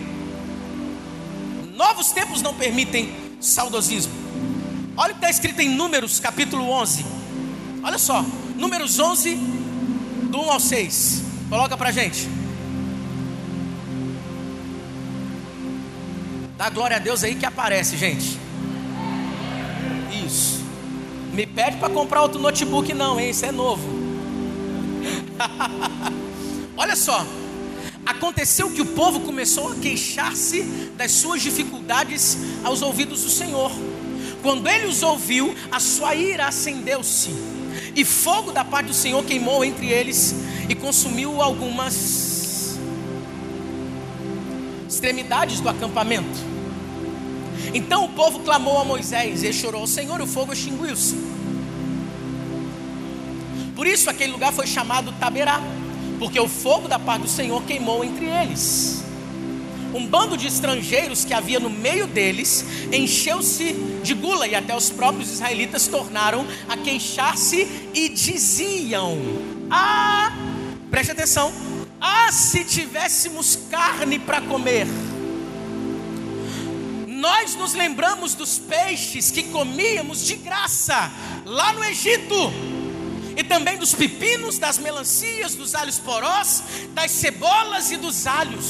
Novos 1.74 2.12
tempos 2.12 2.40
não 2.42 2.54
permitem 2.54 3.12
saudosismo. 3.40 4.12
Olha 4.96 5.10
o 5.10 5.14
que 5.14 5.24
está 5.24 5.30
escrito 5.30 5.58
em 5.58 5.68
Números 5.68 6.20
capítulo 6.20 6.70
11. 6.70 7.04
Olha 7.82 7.98
só, 7.98 8.24
Números 8.54 9.00
11, 9.00 9.34
do 10.30 10.42
1 10.42 10.52
ao 10.52 10.60
6. 10.60 11.22
Coloca 11.48 11.76
para 11.76 11.90
gente. 11.90 12.41
Dá 16.62 16.70
glória 16.70 16.96
a 16.96 17.00
Deus 17.00 17.24
aí 17.24 17.34
que 17.34 17.44
aparece, 17.44 17.96
gente. 17.96 18.38
Isso. 20.24 20.60
Me 21.32 21.44
pede 21.44 21.76
para 21.78 21.90
comprar 21.92 22.22
outro 22.22 22.40
notebook, 22.40 22.94
não, 22.94 23.18
hein? 23.18 23.30
Isso 23.30 23.44
é 23.44 23.50
novo. 23.50 23.82
Olha 26.78 26.94
só. 26.94 27.26
Aconteceu 28.06 28.70
que 28.70 28.80
o 28.80 28.86
povo 28.86 29.22
começou 29.22 29.72
a 29.72 29.74
queixar-se 29.74 30.62
das 30.96 31.10
suas 31.10 31.42
dificuldades 31.42 32.38
aos 32.62 32.80
ouvidos 32.80 33.24
do 33.24 33.30
Senhor. 33.30 33.72
Quando 34.40 34.68
ele 34.68 34.86
os 34.86 35.02
ouviu, 35.02 35.52
a 35.68 35.80
sua 35.80 36.14
ira 36.14 36.46
acendeu-se, 36.46 37.30
e 37.96 38.04
fogo 38.04 38.52
da 38.52 38.64
parte 38.64 38.86
do 38.86 38.94
Senhor 38.94 39.24
queimou 39.24 39.64
entre 39.64 39.88
eles 39.88 40.32
e 40.68 40.76
consumiu 40.76 41.42
algumas 41.42 42.78
extremidades 44.88 45.58
do 45.58 45.68
acampamento. 45.68 46.51
Então 47.74 48.04
o 48.04 48.08
povo 48.10 48.40
clamou 48.40 48.78
a 48.78 48.84
Moisés 48.84 49.42
e 49.42 49.52
chorou 49.52 49.82
ao 49.82 49.86
Senhor, 49.86 50.20
o 50.20 50.26
fogo 50.26 50.52
extinguiu-se. 50.52 51.16
Por 53.74 53.86
isso 53.86 54.10
aquele 54.10 54.32
lugar 54.32 54.52
foi 54.52 54.66
chamado 54.66 55.12
Taberá, 55.18 55.60
porque 56.18 56.38
o 56.38 56.48
fogo 56.48 56.88
da 56.88 56.98
parte 56.98 57.22
do 57.22 57.28
Senhor 57.28 57.62
queimou 57.64 58.04
entre 58.04 58.26
eles. 58.26 59.02
Um 59.94 60.06
bando 60.06 60.36
de 60.36 60.46
estrangeiros 60.46 61.24
que 61.24 61.34
havia 61.34 61.60
no 61.60 61.68
meio 61.68 62.06
deles 62.06 62.64
encheu-se 62.92 63.74
de 64.02 64.14
gula, 64.14 64.46
e 64.46 64.54
até 64.54 64.74
os 64.74 64.88
próprios 64.88 65.30
israelitas 65.30 65.86
tornaram 65.86 66.46
a 66.68 66.76
queixar-se 66.76 67.68
e 67.92 68.08
diziam: 68.08 69.18
Ah, 69.70 70.32
preste 70.90 71.12
atenção, 71.12 71.52
ah, 72.00 72.30
se 72.32 72.64
tivéssemos 72.64 73.58
carne 73.70 74.18
para 74.18 74.40
comer 74.40 74.86
nós 77.22 77.54
nos 77.54 77.72
lembramos 77.72 78.34
dos 78.34 78.58
peixes 78.58 79.30
que 79.30 79.44
comíamos 79.44 80.26
de 80.26 80.34
graça 80.34 81.08
lá 81.44 81.72
no 81.72 81.84
Egito, 81.84 82.52
e 83.36 83.44
também 83.44 83.78
dos 83.78 83.94
pepinos, 83.94 84.58
das 84.58 84.76
melancias, 84.76 85.54
dos 85.54 85.76
alhos 85.76 86.00
porós, 86.00 86.64
das 86.88 87.12
cebolas 87.12 87.92
e 87.92 87.96
dos 87.96 88.26
alhos. 88.26 88.66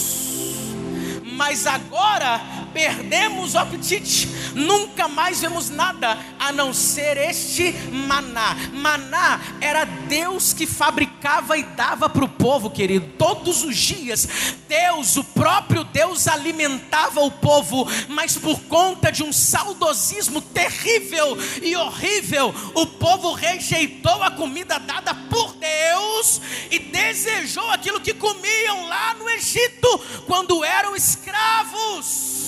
mas 1.32 1.66
agora 1.66 2.42
perdemos 2.72 3.54
o 3.54 3.58
apetite, 3.58 4.28
nunca 4.54 5.08
mais 5.08 5.40
vemos 5.40 5.70
nada 5.70 6.18
a 6.38 6.52
não 6.52 6.72
ser 6.72 7.16
este 7.16 7.72
maná. 7.90 8.56
Maná 8.72 9.40
era 9.60 9.84
Deus 9.84 10.52
que 10.52 10.66
fabricava 10.66 11.56
e 11.56 11.62
dava 11.62 12.08
para 12.08 12.24
o 12.24 12.28
povo, 12.28 12.70
querido, 12.70 13.06
todos 13.18 13.62
os 13.64 13.76
dias. 13.76 14.28
Deus, 14.68 15.16
o 15.16 15.24
próprio 15.24 15.84
Deus, 15.84 16.26
alimentava 16.26 17.20
o 17.20 17.30
povo, 17.30 17.86
mas 18.08 18.36
por 18.36 18.60
conta 18.62 19.10
de 19.10 19.22
um 19.22 19.32
saudosismo 19.32 20.40
terrível 20.40 21.36
e 21.62 21.76
horrível, 21.76 22.54
o 22.74 22.86
povo 22.86 23.32
rejeitou 23.32 24.22
a 24.22 24.30
comida 24.30 24.78
dada 24.78 25.14
por 25.14 25.54
Deus 25.54 26.40
e 26.70 26.78
desejou 26.78 27.70
aquilo 27.70 28.00
que 28.00 28.14
comiam 28.14 28.86
lá 28.86 29.14
no 29.14 29.28
Egito, 29.30 30.00
quando 30.26 30.64
eram 30.64 30.96
escravos. 30.96 32.41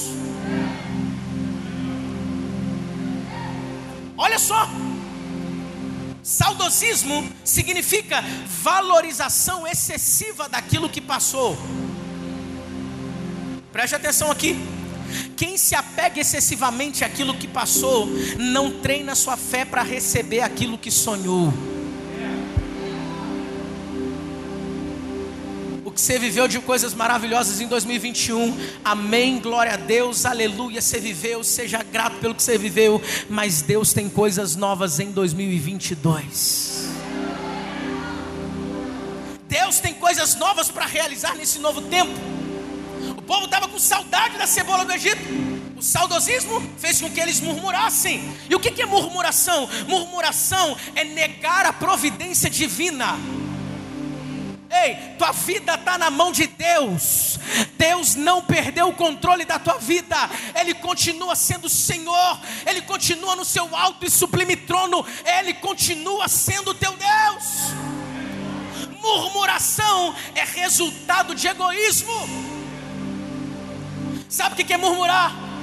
Olha 4.17 4.39
só, 4.39 4.69
saudosismo 6.23 7.29
significa 7.45 8.23
valorização 8.63 9.67
excessiva 9.67 10.49
daquilo 10.49 10.89
que 10.89 11.01
passou. 11.01 11.59
Preste 13.73 13.97
atenção 13.97 14.31
aqui. 14.31 14.57
Quem 15.37 15.57
se 15.59 15.75
apega 15.75 16.21
excessivamente 16.21 17.05
àquilo 17.05 17.35
que 17.35 17.49
passou, 17.49 18.09
não 18.39 18.81
treina 18.81 19.15
sua 19.15 19.37
fé 19.37 19.65
para 19.65 19.83
receber 19.83 20.41
aquilo 20.41 20.79
que 20.79 20.91
sonhou. 20.91 21.53
Que 25.95 26.01
você 26.01 26.19
viveu 26.19 26.49
de 26.49 26.59
coisas 26.59 26.93
maravilhosas 26.93 27.61
em 27.61 27.69
2021. 27.69 28.59
Amém, 28.85 29.39
glória 29.39 29.75
a 29.75 29.77
Deus, 29.77 30.27
aleluia. 30.27 30.83
Você 30.83 30.99
viveu, 30.99 31.45
seja 31.45 31.83
grato 31.85 32.17
pelo 32.17 32.35
que 32.35 32.43
você 32.43 32.59
viveu, 32.59 33.01
mas 33.31 33.63
Deus 33.63 33.93
tem 33.93 34.09
coisas 34.09 34.57
novas 34.57 34.99
em 34.99 35.13
2022. 35.13 36.89
Deus 39.49 39.79
tem 39.79 39.95
coisas 39.95 40.35
novas 40.35 40.69
para 40.69 40.85
realizar 40.85 41.37
nesse 41.37 41.61
novo 41.61 41.81
tempo. 41.83 42.13
O 43.17 43.23
povo 43.23 43.45
estava 43.45 43.69
com 43.69 43.79
saudade 43.79 44.37
da 44.37 44.49
cebola 44.49 44.85
do 44.85 44.93
Egito. 44.93 45.23
O 45.77 45.83
saudosismo 45.83 46.61
fez 46.79 47.01
com 47.01 47.09
que 47.09 47.21
eles 47.21 47.41
murmurassem. 47.41 48.33
E 48.51 48.55
o 48.55 48.61
que 48.61 48.83
é 48.83 48.87
murmuração? 48.87 49.69
Murmuração 49.87 50.77
é 50.97 51.05
negar 51.05 51.67
a 51.67 51.73
providência 51.73 52.51
divina. 52.51 53.17
Ei, 54.83 55.15
tua 55.17 55.31
vida 55.33 55.75
está 55.75 55.97
na 55.97 56.11
mão 56.11 56.33
de 56.33 56.47
Deus. 56.47 57.39
Deus 57.79 58.15
não 58.17 58.43
perdeu 58.43 58.89
o 58.89 58.95
controle 58.95 59.45
da 59.45 59.59
tua 59.59 59.79
vida. 59.79 60.17
Ele 60.59 60.75
continua 60.75 61.37
sendo 61.37 61.69
Senhor. 61.69 62.41
Ele 62.67 62.83
continua 62.83 63.37
no 63.37 63.45
seu 63.45 63.75
alto 63.75 64.05
e 64.05 64.11
sublime 64.11 64.57
trono. 64.57 65.07
Ele 65.39 65.55
continua 65.55 66.27
sendo 66.29 66.75
teu 66.75 66.93
Deus. 66.93 67.75
Murmuração 69.01 70.15
é 70.35 70.45
resultado 70.45 71.35
de 71.35 71.47
egoísmo. 71.47 72.13
Sabe 74.29 74.61
o 74.61 74.67
que 74.67 74.73
é 74.73 74.77
murmurar? 74.77 75.54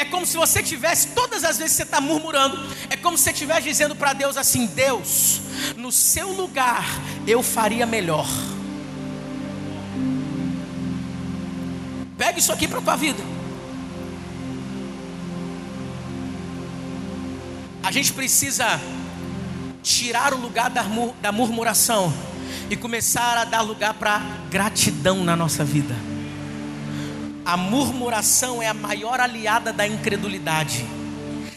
É 0.00 0.04
como 0.06 0.24
se 0.24 0.34
você 0.34 0.62
tivesse, 0.62 1.08
todas 1.08 1.44
as 1.44 1.58
vezes 1.58 1.72
que 1.72 1.76
você 1.76 1.82
está 1.82 2.00
murmurando, 2.00 2.58
é 2.88 2.96
como 2.96 3.18
se 3.18 3.24
você 3.24 3.32
estivesse 3.32 3.64
dizendo 3.64 3.94
para 3.94 4.14
Deus 4.14 4.38
assim: 4.38 4.64
Deus, 4.64 5.42
no 5.76 5.92
seu 5.92 6.32
lugar 6.32 6.86
eu 7.26 7.42
faria 7.42 7.84
melhor. 7.84 8.26
Pega 12.16 12.38
isso 12.38 12.50
aqui 12.50 12.66
para 12.66 12.78
a 12.78 12.82
tua 12.82 12.96
vida. 12.96 13.22
A 17.82 17.92
gente 17.92 18.14
precisa 18.14 18.80
tirar 19.82 20.32
o 20.32 20.38
lugar 20.38 20.70
da, 20.70 21.30
murmuração 21.30 22.10
e 22.70 22.76
começar 22.76 23.36
a 23.36 23.44
dar 23.44 23.60
lugar 23.60 23.92
para 23.92 24.22
gratidão 24.50 25.22
na 25.22 25.36
nossa 25.36 25.62
vida. 25.62 25.94
A 27.50 27.56
murmuração 27.56 28.62
é 28.62 28.68
a 28.68 28.74
maior 28.74 29.18
aliada 29.18 29.72
da 29.72 29.84
incredulidade. 29.84 30.86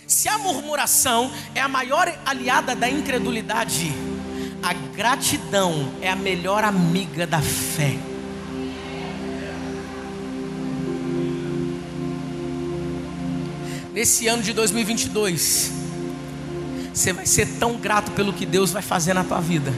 Se 0.08 0.28
a 0.28 0.40
murmuração 0.40 1.32
é 1.54 1.62
a 1.62 1.68
maior 1.68 2.12
aliada 2.26 2.76
da 2.76 2.90
incredulidade, 2.90 3.94
a 4.64 4.74
gratidão 4.74 5.94
é 6.02 6.10
a 6.10 6.16
melhor 6.16 6.64
amiga 6.64 7.28
da 7.28 7.40
fé. 7.40 7.96
Nesse 13.94 14.28
ano 14.28 14.42
de 14.42 14.52
2022, 14.52 15.72
você 16.92 17.14
vai 17.14 17.28
ser 17.28 17.46
tão 17.60 17.78
grato 17.78 18.10
pelo 18.14 18.34
que 18.34 18.48
Deus 18.48 18.72
vai 18.72 18.82
fazer 18.82 19.14
na 19.14 19.24
tua 19.24 19.40
vida. 19.40 19.72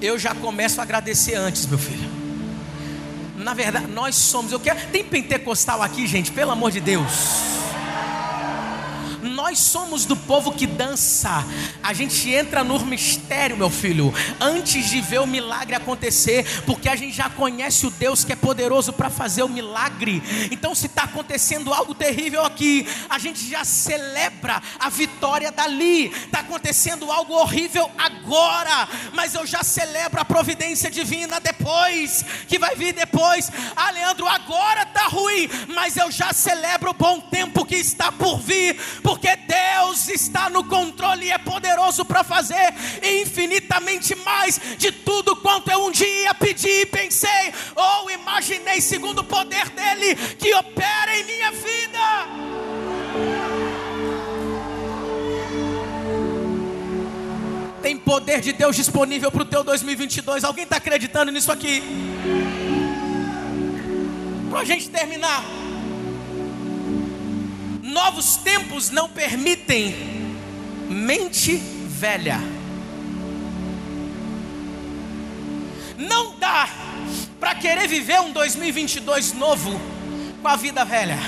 Eu 0.00 0.18
já 0.18 0.34
começo 0.34 0.80
a 0.80 0.84
agradecer 0.84 1.34
antes, 1.34 1.66
meu 1.66 1.76
filho 1.76 2.23
na 3.44 3.54
verdade, 3.54 3.86
nós 3.86 4.16
somos. 4.16 4.50
Eu 4.50 4.58
quero. 4.58 4.80
Tem 4.90 5.04
pentecostal 5.04 5.82
aqui, 5.82 6.06
gente, 6.06 6.32
pelo 6.32 6.50
amor 6.50 6.70
de 6.70 6.80
Deus. 6.80 7.53
Nós 9.44 9.58
somos 9.58 10.06
do 10.06 10.16
povo 10.16 10.52
que 10.52 10.66
dança. 10.66 11.44
A 11.82 11.92
gente 11.92 12.30
entra 12.30 12.64
no 12.64 12.78
mistério, 12.80 13.58
meu 13.58 13.68
filho, 13.68 14.10
antes 14.40 14.88
de 14.88 15.02
ver 15.02 15.20
o 15.20 15.26
milagre 15.26 15.74
acontecer, 15.76 16.62
porque 16.64 16.88
a 16.88 16.96
gente 16.96 17.14
já 17.14 17.28
conhece 17.28 17.86
o 17.86 17.90
Deus 17.90 18.24
que 18.24 18.32
é 18.32 18.36
poderoso 18.36 18.90
para 18.90 19.10
fazer 19.10 19.42
o 19.42 19.48
milagre. 19.48 20.22
Então, 20.50 20.74
se 20.74 20.86
está 20.86 21.02
acontecendo 21.02 21.74
algo 21.74 21.94
terrível 21.94 22.42
aqui, 22.42 22.88
a 23.10 23.18
gente 23.18 23.46
já 23.46 23.66
celebra 23.66 24.62
a 24.80 24.88
vitória 24.88 25.52
dali. 25.52 26.06
Está 26.06 26.40
acontecendo 26.40 27.12
algo 27.12 27.34
horrível 27.34 27.90
agora, 27.98 28.88
mas 29.12 29.34
eu 29.34 29.46
já 29.46 29.62
celebro 29.62 30.22
a 30.22 30.24
providência 30.24 30.90
divina 30.90 31.38
depois, 31.38 32.24
que 32.48 32.58
vai 32.58 32.74
vir 32.76 32.94
depois. 32.94 33.52
Ah, 33.76 33.90
Leandro, 33.90 34.26
agora 34.26 34.84
está 34.84 35.06
ruim, 35.08 35.50
mas 35.68 35.98
eu 35.98 36.10
já 36.10 36.32
celebro 36.32 36.92
o 36.92 36.94
bom 36.94 37.20
tempo 37.20 37.62
que 37.66 37.76
está 37.76 38.10
por 38.10 38.40
vir 38.40 38.80
porque 39.02 39.33
Deus 39.36 40.08
está 40.08 40.48
no 40.50 40.64
controle 40.64 41.26
e 41.26 41.30
é 41.32 41.38
poderoso 41.38 42.04
para 42.04 42.24
fazer 42.24 42.74
infinitamente 43.02 44.14
mais 44.16 44.60
de 44.76 44.90
tudo 44.90 45.36
quanto 45.36 45.70
eu 45.70 45.86
um 45.86 45.90
dia 45.90 46.34
pedi 46.34 46.86
pensei 46.86 47.52
ou 47.74 48.10
imaginei, 48.10 48.80
segundo 48.80 49.20
o 49.20 49.24
poder 49.24 49.68
dele 49.70 50.14
que 50.38 50.54
opera 50.54 51.18
em 51.18 51.24
minha 51.24 51.50
vida. 51.52 52.54
Tem 57.82 57.96
poder 57.98 58.40
de 58.40 58.52
Deus 58.52 58.76
disponível 58.76 59.30
para 59.30 59.42
o 59.42 59.44
teu 59.44 59.62
2022. 59.62 60.42
Alguém 60.42 60.64
está 60.64 60.76
acreditando 60.76 61.30
nisso 61.30 61.52
aqui? 61.52 61.82
Para 64.50 64.60
a 64.60 64.64
gente 64.64 64.88
terminar. 64.88 65.44
Novos 67.94 68.36
tempos 68.38 68.90
não 68.90 69.08
permitem 69.08 69.94
mente 70.90 71.54
velha. 71.54 72.40
Não 75.96 76.36
dá 76.40 76.68
para 77.38 77.54
querer 77.54 77.86
viver 77.86 78.20
um 78.20 78.32
2022 78.32 79.34
novo 79.34 79.80
com 80.42 80.48
a 80.48 80.56
vida 80.56 80.84
velha. 80.84 81.20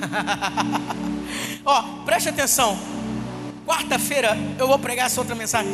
Ó, 1.64 1.80
oh, 1.80 2.04
preste 2.04 2.28
atenção. 2.28 2.78
Quarta-feira 3.66 4.36
eu 4.58 4.68
vou 4.68 4.78
pregar 4.78 5.06
essa 5.06 5.22
outra 5.22 5.34
mensagem. 5.34 5.72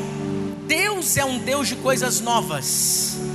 Deus 0.64 1.16
é 1.16 1.24
um 1.24 1.40
Deus 1.40 1.66
de 1.66 1.74
coisas 1.74 2.20
novas. 2.20 3.25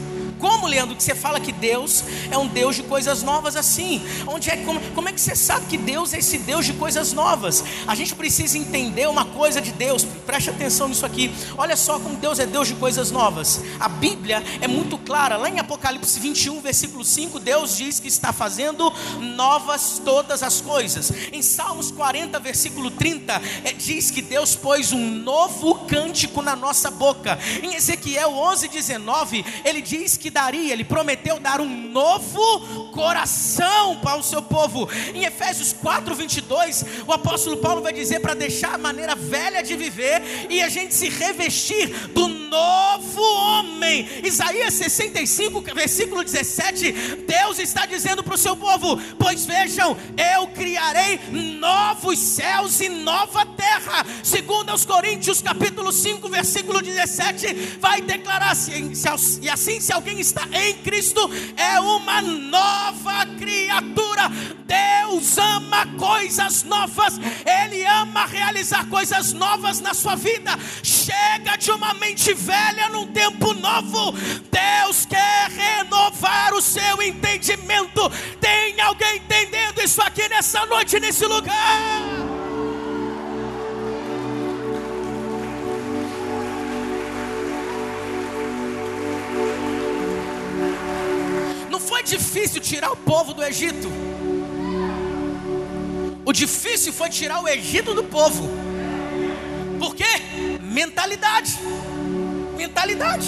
Como, 0.41 0.65
Leandro, 0.65 0.95
que 0.95 1.03
você 1.03 1.13
fala 1.13 1.39
que 1.39 1.51
Deus 1.51 2.03
é 2.31 2.37
um 2.37 2.47
Deus 2.47 2.75
de 2.75 2.81
coisas 2.81 3.21
novas 3.21 3.55
assim? 3.55 4.01
Onde 4.25 4.49
é, 4.49 4.57
como, 4.57 4.81
como 4.95 5.07
é 5.07 5.13
que 5.13 5.21
você 5.21 5.35
sabe 5.35 5.67
que 5.67 5.77
Deus 5.77 6.15
é 6.15 6.17
esse 6.17 6.39
Deus 6.39 6.65
de 6.65 6.73
coisas 6.73 7.13
novas? 7.13 7.63
A 7.85 7.93
gente 7.93 8.15
precisa 8.15 8.57
entender 8.57 9.07
uma 9.07 9.23
coisa 9.23 9.61
de 9.61 9.71
Deus, 9.71 10.03
preste 10.25 10.49
atenção 10.49 10.87
nisso 10.87 11.05
aqui. 11.05 11.31
Olha 11.55 11.77
só 11.77 11.99
como 11.99 12.17
Deus 12.17 12.39
é 12.39 12.47
Deus 12.47 12.67
de 12.67 12.73
coisas 12.73 13.11
novas. 13.11 13.61
A 13.79 13.87
Bíblia 13.87 14.43
é 14.59 14.67
muito 14.67 14.97
clara, 14.97 15.37
lá 15.37 15.47
em 15.47 15.59
Apocalipse 15.59 16.19
21, 16.19 16.59
versículo 16.59 17.05
5, 17.05 17.39
Deus 17.39 17.77
diz 17.77 17.99
que 17.99 18.07
está 18.07 18.33
fazendo 18.33 18.91
novas 19.19 20.01
todas 20.03 20.41
as 20.41 20.59
coisas. 20.59 21.11
Em 21.31 21.43
Salmos 21.43 21.91
40, 21.91 22.39
versículo 22.39 22.89
30, 22.89 23.39
é, 23.63 23.73
diz 23.73 24.09
que 24.09 24.23
Deus 24.23 24.55
pôs 24.55 24.91
um 24.91 25.11
novo 25.11 25.75
cântico 25.85 26.41
na 26.41 26.55
nossa 26.55 26.89
boca. 26.89 27.37
Em 27.61 27.75
Ezequiel 27.75 28.31
11, 28.31 28.67
19, 28.69 29.45
ele 29.63 29.83
diz 29.83 30.17
que 30.17 30.30
daria, 30.31 30.73
ele 30.73 30.83
prometeu 30.83 31.39
dar 31.39 31.61
um 31.61 31.91
novo 31.91 32.89
coração 32.91 33.97
para 33.97 34.17
o 34.17 34.23
seu 34.23 34.41
povo. 34.41 34.89
Em 35.13 35.23
Efésios 35.25 35.73
4, 35.73 36.15
22, 36.15 36.85
o 37.05 37.11
apóstolo 37.11 37.57
Paulo 37.57 37.81
vai 37.81 37.93
dizer 37.93 38.19
para 38.19 38.33
deixar 38.33 38.75
a 38.75 38.77
maneira 38.77 39.15
velha 39.15 39.61
de 39.61 39.75
viver 39.75 40.47
e 40.49 40.61
a 40.61 40.69
gente 40.69 40.93
se 40.93 41.09
revestir 41.09 42.09
do 42.09 42.27
novo 42.27 43.21
homem. 43.21 44.07
Isaías 44.23 44.73
65, 44.73 45.61
versículo 45.73 46.23
17. 46.23 46.91
Deus 47.27 47.59
está 47.59 47.85
dizendo 47.85 48.23
para 48.23 48.35
o 48.35 48.37
seu 48.37 48.55
povo: 48.55 48.99
Pois 49.17 49.45
vejam, 49.45 49.97
eu 50.35 50.47
criarei 50.47 51.19
novos 51.59 52.19
céus 52.19 52.79
e 52.79 52.89
nova 52.89 53.45
terra. 53.45 54.05
Segundo 54.23 54.69
aos 54.69 54.85
Coríntios, 54.85 55.41
capítulo 55.41 55.91
5, 55.91 56.27
versículo 56.29 56.81
17, 56.81 57.77
vai 57.79 58.01
declarar: 58.01 58.51
assim, 58.51 58.93
E 59.41 59.49
assim, 59.49 59.79
se 59.79 59.91
alguém 59.91 60.20
está 60.21 60.47
em 60.53 60.75
Cristo, 60.75 61.29
é 61.57 61.79
uma 61.79 62.21
nova 62.21 63.25
criatura. 63.37 64.29
Deus 64.65 65.37
ama 65.37 65.85
coisas 65.97 66.63
novas, 66.63 67.19
Ele 67.45 67.83
ama 67.85 68.25
realizar 68.25 68.87
coisas 68.87 69.33
novas 69.33 69.79
na 69.79 69.93
sua 69.93 70.15
vida. 70.15 70.57
Chega 70.83 71.57
de 71.57 71.71
uma 71.71 71.93
mente 71.95 72.33
velha 72.33 72.87
num 72.89 73.07
tempo 73.07 73.53
novo. 73.53 74.13
Deus 74.49 75.05
quer 75.05 75.49
renovar 75.49 76.53
o 76.53 76.61
seu 76.61 77.01
entendimento. 77.01 78.09
Tem 78.39 78.79
alguém 78.79 79.17
entendendo 79.17 79.81
isso 79.81 80.01
aqui 80.01 80.29
nessa 80.29 80.65
noite, 80.65 80.99
nesse 80.99 81.25
lugar? 81.25 82.30
Foi 92.01 92.03
difícil 92.03 92.59
tirar 92.59 92.91
o 92.91 92.97
povo 92.97 93.31
do 93.33 93.43
Egito. 93.43 93.87
O 96.25 96.33
difícil 96.33 96.91
foi 96.91 97.09
tirar 97.09 97.43
o 97.43 97.47
Egito 97.47 97.93
do 97.93 98.03
povo. 98.03 98.49
Por 99.77 99.95
quê? 99.95 100.03
Mentalidade. 100.61 101.59
Mentalidade. 102.57 103.27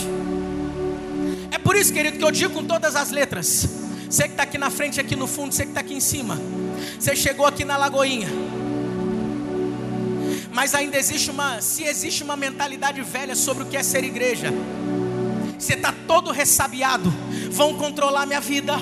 É 1.52 1.60
por 1.60 1.76
isso, 1.76 1.94
querido, 1.94 2.18
que 2.18 2.24
eu 2.24 2.32
digo 2.32 2.54
com 2.54 2.64
todas 2.64 2.96
as 2.96 3.12
letras. 3.12 3.68
Você 4.10 4.24
que 4.24 4.32
está 4.32 4.44
aqui 4.44 4.58
na 4.58 4.72
frente, 4.72 5.00
aqui 5.00 5.16
no 5.16 5.28
fundo, 5.28 5.54
você 5.54 5.64
que 5.64 5.70
está 5.70 5.82
aqui 5.82 5.94
em 5.94 6.00
cima. 6.00 6.40
Você 7.00 7.16
chegou 7.16 7.46
aqui 7.46 7.64
na 7.64 7.78
Lagoinha. 7.78 8.28
Mas 10.52 10.74
ainda 10.74 10.98
existe 10.98 11.30
uma, 11.30 11.62
se 11.62 11.84
existe 11.84 12.24
uma 12.24 12.36
mentalidade 12.36 13.02
velha 13.02 13.36
sobre 13.36 13.64
o 13.64 13.66
que 13.68 13.78
é 13.78 13.84
ser 13.84 14.04
igreja. 14.04 14.52
Você 15.64 15.76
está 15.76 15.94
todo 15.94 16.30
ressabiado. 16.30 17.10
Vão 17.50 17.76
controlar 17.76 18.26
minha 18.26 18.42
vida 18.42 18.74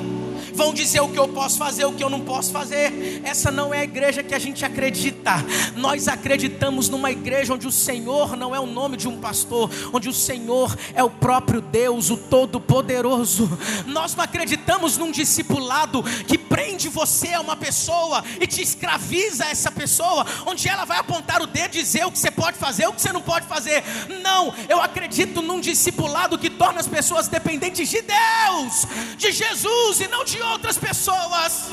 vão 0.53 0.73
dizer 0.73 1.01
o 1.01 1.09
que 1.09 1.19
eu 1.19 1.27
posso 1.27 1.57
fazer, 1.57 1.85
o 1.85 1.93
que 1.93 2.03
eu 2.03 2.09
não 2.09 2.21
posso 2.21 2.51
fazer. 2.51 3.21
Essa 3.23 3.51
não 3.51 3.73
é 3.73 3.79
a 3.79 3.83
igreja 3.83 4.23
que 4.23 4.33
a 4.33 4.39
gente 4.39 4.65
acredita. 4.65 5.33
Nós 5.75 6.07
acreditamos 6.07 6.89
numa 6.89 7.11
igreja 7.11 7.53
onde 7.53 7.67
o 7.67 7.71
Senhor 7.71 8.35
não 8.35 8.55
é 8.55 8.59
o 8.59 8.65
nome 8.65 8.97
de 8.97 9.07
um 9.07 9.19
pastor, 9.19 9.69
onde 9.93 10.09
o 10.09 10.13
Senhor 10.13 10.75
é 10.93 11.03
o 11.03 11.09
próprio 11.09 11.61
Deus, 11.61 12.09
o 12.09 12.17
Todo-Poderoso. 12.17 13.49
Nós 13.85 14.15
não 14.15 14.23
acreditamos 14.23 14.97
num 14.97 15.11
discipulado 15.11 16.03
que 16.27 16.37
prende 16.37 16.89
você 16.89 17.33
a 17.33 17.41
uma 17.41 17.55
pessoa 17.55 18.23
e 18.39 18.45
te 18.45 18.61
escraviza 18.61 19.45
essa 19.45 19.71
pessoa, 19.71 20.25
onde 20.45 20.67
ela 20.67 20.85
vai 20.85 20.99
apontar 20.99 21.41
o 21.41 21.47
dedo 21.47 21.75
e 21.75 21.81
dizer 21.81 22.05
o 22.05 22.11
que 22.11 22.19
você 22.19 22.31
pode 22.31 22.57
fazer, 22.57 22.87
o 22.87 22.93
que 22.93 23.01
você 23.01 23.13
não 23.13 23.21
pode 23.21 23.45
fazer. 23.47 23.83
Não, 24.21 24.53
eu 24.67 24.81
acredito 24.81 25.41
num 25.41 25.59
discipulado 25.59 26.37
que 26.37 26.49
torna 26.49 26.79
as 26.79 26.87
pessoas 26.87 27.27
dependentes 27.27 27.89
de 27.89 28.01
Deus, 28.01 28.85
de 29.17 29.31
Jesus 29.31 30.01
e 30.01 30.07
não 30.07 30.25
de 30.25 30.40
outras 30.41 30.77
pessoas. 30.77 31.69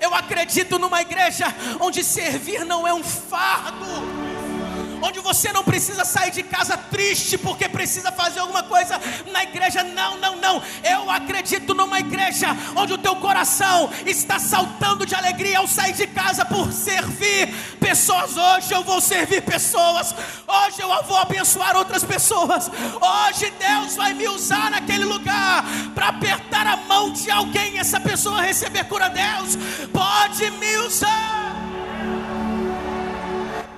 Eu 0.00 0.14
acredito 0.14 0.78
numa 0.78 1.00
igreja 1.02 1.46
onde 1.78 2.02
servir 2.02 2.64
não 2.64 2.86
é 2.86 2.94
um 2.94 3.02
fardo 3.02 4.29
onde 5.02 5.20
você 5.20 5.52
não 5.52 5.64
precisa 5.64 6.04
sair 6.04 6.30
de 6.30 6.42
casa 6.42 6.76
triste 6.76 7.38
porque 7.38 7.68
precisa 7.68 8.12
fazer 8.12 8.40
alguma 8.40 8.62
coisa 8.62 9.00
na 9.32 9.42
igreja. 9.42 9.82
Não, 9.82 10.18
não, 10.18 10.36
não. 10.36 10.62
Eu 10.82 11.10
acredito 11.10 11.74
numa 11.74 12.00
igreja 12.00 12.48
onde 12.76 12.92
o 12.92 12.98
teu 12.98 13.16
coração 13.16 13.90
está 14.06 14.38
saltando 14.38 15.06
de 15.06 15.14
alegria 15.14 15.58
ao 15.58 15.66
sair 15.66 15.92
de 15.92 16.06
casa 16.06 16.44
por 16.44 16.72
servir 16.72 17.52
pessoas. 17.78 18.36
Hoje 18.36 18.72
eu 18.72 18.82
vou 18.82 19.00
servir 19.00 19.42
pessoas. 19.42 20.14
Hoje 20.46 20.80
eu 20.80 21.02
vou 21.04 21.18
abençoar 21.18 21.76
outras 21.76 22.04
pessoas. 22.04 22.70
Hoje 23.00 23.52
Deus 23.58 23.96
vai 23.96 24.14
me 24.14 24.28
usar 24.28 24.70
naquele 24.70 25.04
lugar 25.04 25.64
para 25.94 26.08
apertar 26.08 26.66
a 26.66 26.76
mão 26.76 27.12
de 27.12 27.30
alguém 27.30 27.78
essa 27.78 28.00
pessoa 28.00 28.42
receber 28.42 28.84
cura. 28.84 29.08
Deus 29.08 29.56
pode 29.92 30.50
me 30.52 30.76
usar. 30.78 31.49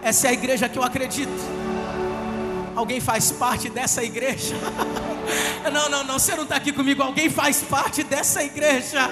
Essa 0.03 0.27
é 0.27 0.31
a 0.31 0.33
igreja 0.33 0.69
que 0.69 0.77
eu 0.77 0.83
acredito. 0.83 1.62
Alguém 2.75 3.01
faz 3.01 3.31
parte 3.31 3.69
dessa 3.69 4.03
igreja? 4.03 4.55
Não, 5.73 5.89
não, 5.89 6.03
não, 6.05 6.19
você 6.19 6.35
não 6.35 6.43
está 6.43 6.57
aqui 6.57 6.73
comigo. 6.73 7.03
Alguém 7.03 7.31
faz 7.31 7.63
parte 7.63 8.03
dessa 8.03 8.43
igreja. 8.43 9.09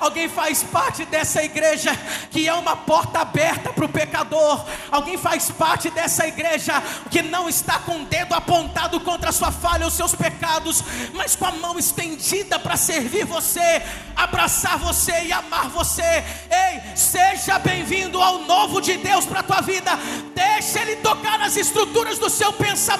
Alguém 0.00 0.28
faz 0.28 0.62
parte 0.62 1.04
dessa 1.04 1.44
igreja 1.44 1.96
que 2.30 2.48
é 2.48 2.54
uma 2.54 2.74
porta 2.74 3.20
aberta 3.20 3.70
para 3.70 3.84
o 3.84 3.88
pecador. 3.88 4.64
Alguém 4.90 5.18
faz 5.18 5.50
parte 5.50 5.90
dessa 5.90 6.26
igreja 6.26 6.82
que 7.10 7.22
não 7.22 7.48
está 7.48 7.78
com 7.80 8.00
o 8.00 8.04
dedo 8.06 8.34
apontado 8.34 8.98
contra 9.00 9.28
a 9.28 9.32
sua 9.32 9.52
falha, 9.52 9.86
os 9.86 9.92
seus 9.92 10.14
pecados, 10.14 10.82
mas 11.14 11.36
com 11.36 11.44
a 11.44 11.52
mão 11.52 11.78
estendida 11.78 12.58
para 12.58 12.76
servir 12.76 13.26
você, 13.26 13.82
abraçar 14.16 14.78
você 14.78 15.26
e 15.26 15.32
amar 15.32 15.68
você. 15.68 16.24
Ei, 16.50 16.96
seja 16.96 17.58
bem-vindo 17.58 18.20
ao 18.20 18.40
novo 18.40 18.80
de 18.80 18.96
Deus 18.96 19.26
para 19.26 19.40
a 19.40 19.44
tua 19.44 19.60
vida. 19.60 19.92
Deixa 20.34 20.80
Ele 20.80 20.96
tocar 20.96 21.38
nas 21.38 21.56
estruturas 21.56 22.18
do 22.18 22.30
seu 22.30 22.52
pensamento 22.54 22.99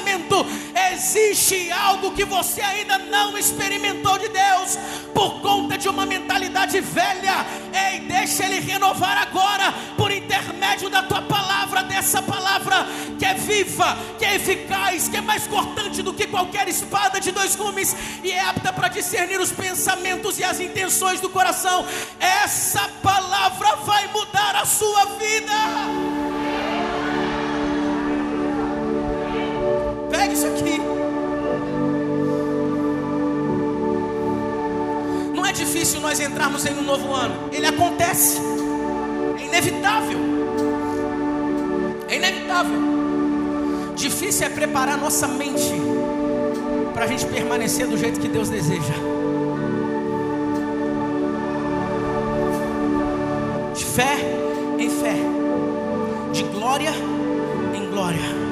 existe 0.93 1.71
algo 1.73 2.13
que 2.13 2.25
você 2.25 2.61
ainda 2.61 2.99
não 2.99 3.37
experimentou 3.39 4.19
de 4.19 4.29
Deus, 4.29 4.79
por 5.15 5.41
conta 5.41 5.79
de 5.79 5.89
uma 5.89 6.05
mentalidade 6.05 6.81
velha. 6.81 7.47
Ei, 7.73 8.01
deixa 8.01 8.45
Ele 8.45 8.61
renovar 8.61 9.17
agora, 9.19 9.73
por 9.97 10.11
intermédio 10.11 10.91
da 10.91 11.03
tua 11.03 11.23
palavra, 11.23 11.83
dessa 11.85 12.23
palavra 12.23 12.87
que 13.19 13.25
é 13.25 13.35
viva, 13.35 13.99
que 14.19 14.25
é 14.25 14.37
eficaz, 14.37 15.09
que 15.09 15.17
é 15.17 15.21
mais 15.21 15.47
cortante 15.47 16.03
do 16.03 16.13
que 16.13 16.27
qualquer 16.27 16.69
espada 16.69 17.21
de 17.21 17.31
dois 17.31 17.57
gumes 17.57 17.97
e 18.23 18.31
é 18.31 18.41
apta 18.41 18.73
para 18.73 18.89
discernir 18.89 19.41
os 19.41 19.53
pensamentos 19.53 20.39
e 20.39 20.45
as 20.45 20.61
intenções 20.61 21.21
do 21.21 21.31
coração. 21.31 21.85
Essa 22.19 22.89
palavra 23.03 23.77
vai 23.77 24.07
mudar 24.09 24.57
a 24.57 24.65
sua 24.65 25.05
vida. 25.17 26.10
Pega 30.21 30.35
isso 30.35 30.47
aqui. 30.49 30.79
Não 35.35 35.47
é 35.47 35.51
difícil 35.51 35.99
nós 36.03 36.21
entrarmos 36.21 36.67
em 36.67 36.75
um 36.75 36.83
novo 36.83 37.15
ano. 37.15 37.49
Ele 37.51 37.65
acontece. 37.65 38.39
É 39.39 39.47
inevitável. 39.47 40.19
É 42.07 42.17
inevitável. 42.17 42.79
Difícil 43.97 44.47
é 44.47 44.51
preparar 44.51 44.99
nossa 44.99 45.27
mente 45.27 45.73
para 46.93 47.05
a 47.05 47.07
gente 47.07 47.25
permanecer 47.25 47.87
do 47.87 47.97
jeito 47.97 48.21
que 48.21 48.29
Deus 48.29 48.51
deseja. 48.51 48.93
De 53.75 53.85
fé 53.87 54.19
em 54.79 54.91
fé, 54.91 55.15
de 56.31 56.43
glória 56.43 56.93
em 57.75 57.87
glória. 57.89 58.50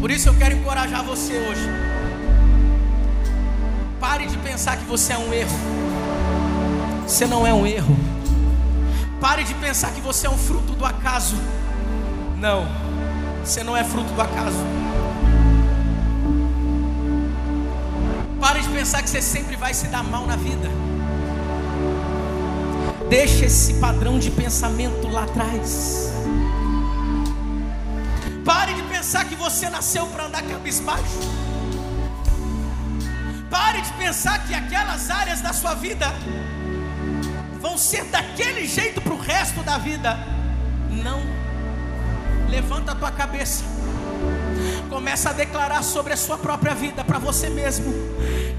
Por 0.00 0.10
isso 0.10 0.30
eu 0.30 0.34
quero 0.34 0.56
encorajar 0.56 1.04
você 1.04 1.34
hoje. 1.34 1.68
Pare 4.00 4.26
de 4.26 4.38
pensar 4.38 4.78
que 4.78 4.84
você 4.84 5.12
é 5.12 5.18
um 5.18 5.32
erro. 5.32 5.58
Você 7.06 7.26
não 7.26 7.46
é 7.46 7.52
um 7.52 7.66
erro. 7.66 7.94
Pare 9.20 9.44
de 9.44 9.52
pensar 9.54 9.90
que 9.92 10.00
você 10.00 10.26
é 10.26 10.30
um 10.30 10.38
fruto 10.38 10.72
do 10.72 10.86
acaso. 10.86 11.36
Não, 12.38 12.66
você 13.44 13.62
não 13.62 13.76
é 13.76 13.84
fruto 13.84 14.10
do 14.14 14.22
acaso. 14.22 14.56
Pare 18.40 18.62
de 18.62 18.68
pensar 18.70 19.02
que 19.02 19.10
você 19.10 19.20
sempre 19.20 19.54
vai 19.54 19.74
se 19.74 19.88
dar 19.88 20.02
mal 20.02 20.26
na 20.26 20.36
vida. 20.36 20.70
Deixe 23.10 23.44
esse 23.44 23.74
padrão 23.74 24.18
de 24.18 24.30
pensamento 24.30 25.08
lá 25.08 25.24
atrás. 25.24 26.19
Pensar 29.10 29.24
que 29.24 29.34
você 29.34 29.68
nasceu 29.68 30.06
para 30.06 30.26
andar 30.26 30.40
cabisbaixo. 30.40 31.18
Pare 33.50 33.80
de 33.80 33.92
pensar 33.94 34.46
que 34.46 34.54
aquelas 34.54 35.10
áreas 35.10 35.40
da 35.40 35.52
sua 35.52 35.74
vida 35.74 36.06
vão 37.60 37.76
ser 37.76 38.04
daquele 38.04 38.68
jeito 38.68 39.00
para 39.00 39.12
o 39.12 39.18
resto 39.18 39.64
da 39.64 39.78
vida. 39.78 40.16
Não. 41.02 41.22
Levanta 42.48 42.92
a 42.92 42.94
tua 42.94 43.10
cabeça. 43.10 43.64
Começa 44.88 45.30
a 45.30 45.32
declarar 45.32 45.82
sobre 45.82 46.12
a 46.12 46.16
sua 46.16 46.38
própria 46.38 46.76
vida 46.76 47.02
para 47.02 47.18
você 47.18 47.50
mesmo. 47.50 47.92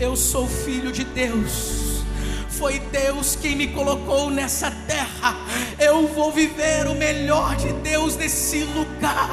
Eu 0.01 0.17
sou 0.17 0.49
filho 0.49 0.91
de 0.91 1.05
Deus. 1.05 2.03
Foi 2.49 2.77
Deus 2.77 3.37
quem 3.37 3.55
me 3.55 3.67
colocou 3.67 4.29
nessa 4.29 4.69
terra. 4.85 5.33
Eu 5.79 6.09
vou 6.09 6.29
viver 6.29 6.87
o 6.87 6.95
melhor 6.95 7.55
de 7.55 7.71
Deus 7.71 8.17
nesse 8.17 8.65
lugar. 8.65 9.29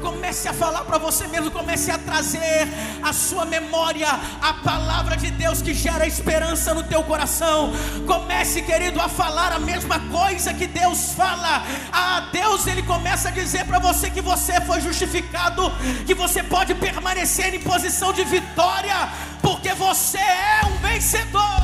Comece 0.00 0.48
a 0.48 0.52
falar 0.52 0.84
para 0.84 0.98
você 0.98 1.26
mesmo, 1.26 1.50
comece 1.50 1.90
a 1.90 1.98
trazer 1.98 2.68
a 3.02 3.12
sua 3.12 3.44
memória 3.44 4.08
a 4.40 4.54
palavra 4.54 5.16
de 5.16 5.30
Deus 5.30 5.60
que 5.60 5.74
gera 5.74 6.06
esperança 6.06 6.72
no 6.72 6.82
teu 6.82 7.02
coração. 7.02 7.72
Comece, 8.06 8.62
querido, 8.62 9.00
a 9.00 9.08
falar 9.08 9.52
a 9.52 9.58
mesma 9.58 9.98
coisa 10.00 10.54
que 10.54 10.66
Deus 10.66 11.12
fala. 11.12 11.62
Ah, 11.92 12.28
Deus 12.32 12.66
ele 12.66 12.82
começa 12.82 13.28
a 13.28 13.32
dizer 13.32 13.64
para 13.64 13.78
você 13.78 14.10
que 14.10 14.20
você 14.20 14.60
foi 14.60 14.80
justificado, 14.80 15.70
que 16.06 16.14
você 16.14 16.42
pode 16.42 16.74
permanecer 16.74 17.54
em 17.54 17.60
posição 17.60 18.12
de 18.12 18.24
vitória, 18.24 19.08
porque 19.42 19.74
você 19.74 20.18
é 20.18 20.60
um 20.66 20.76
vencedor. 20.78 21.57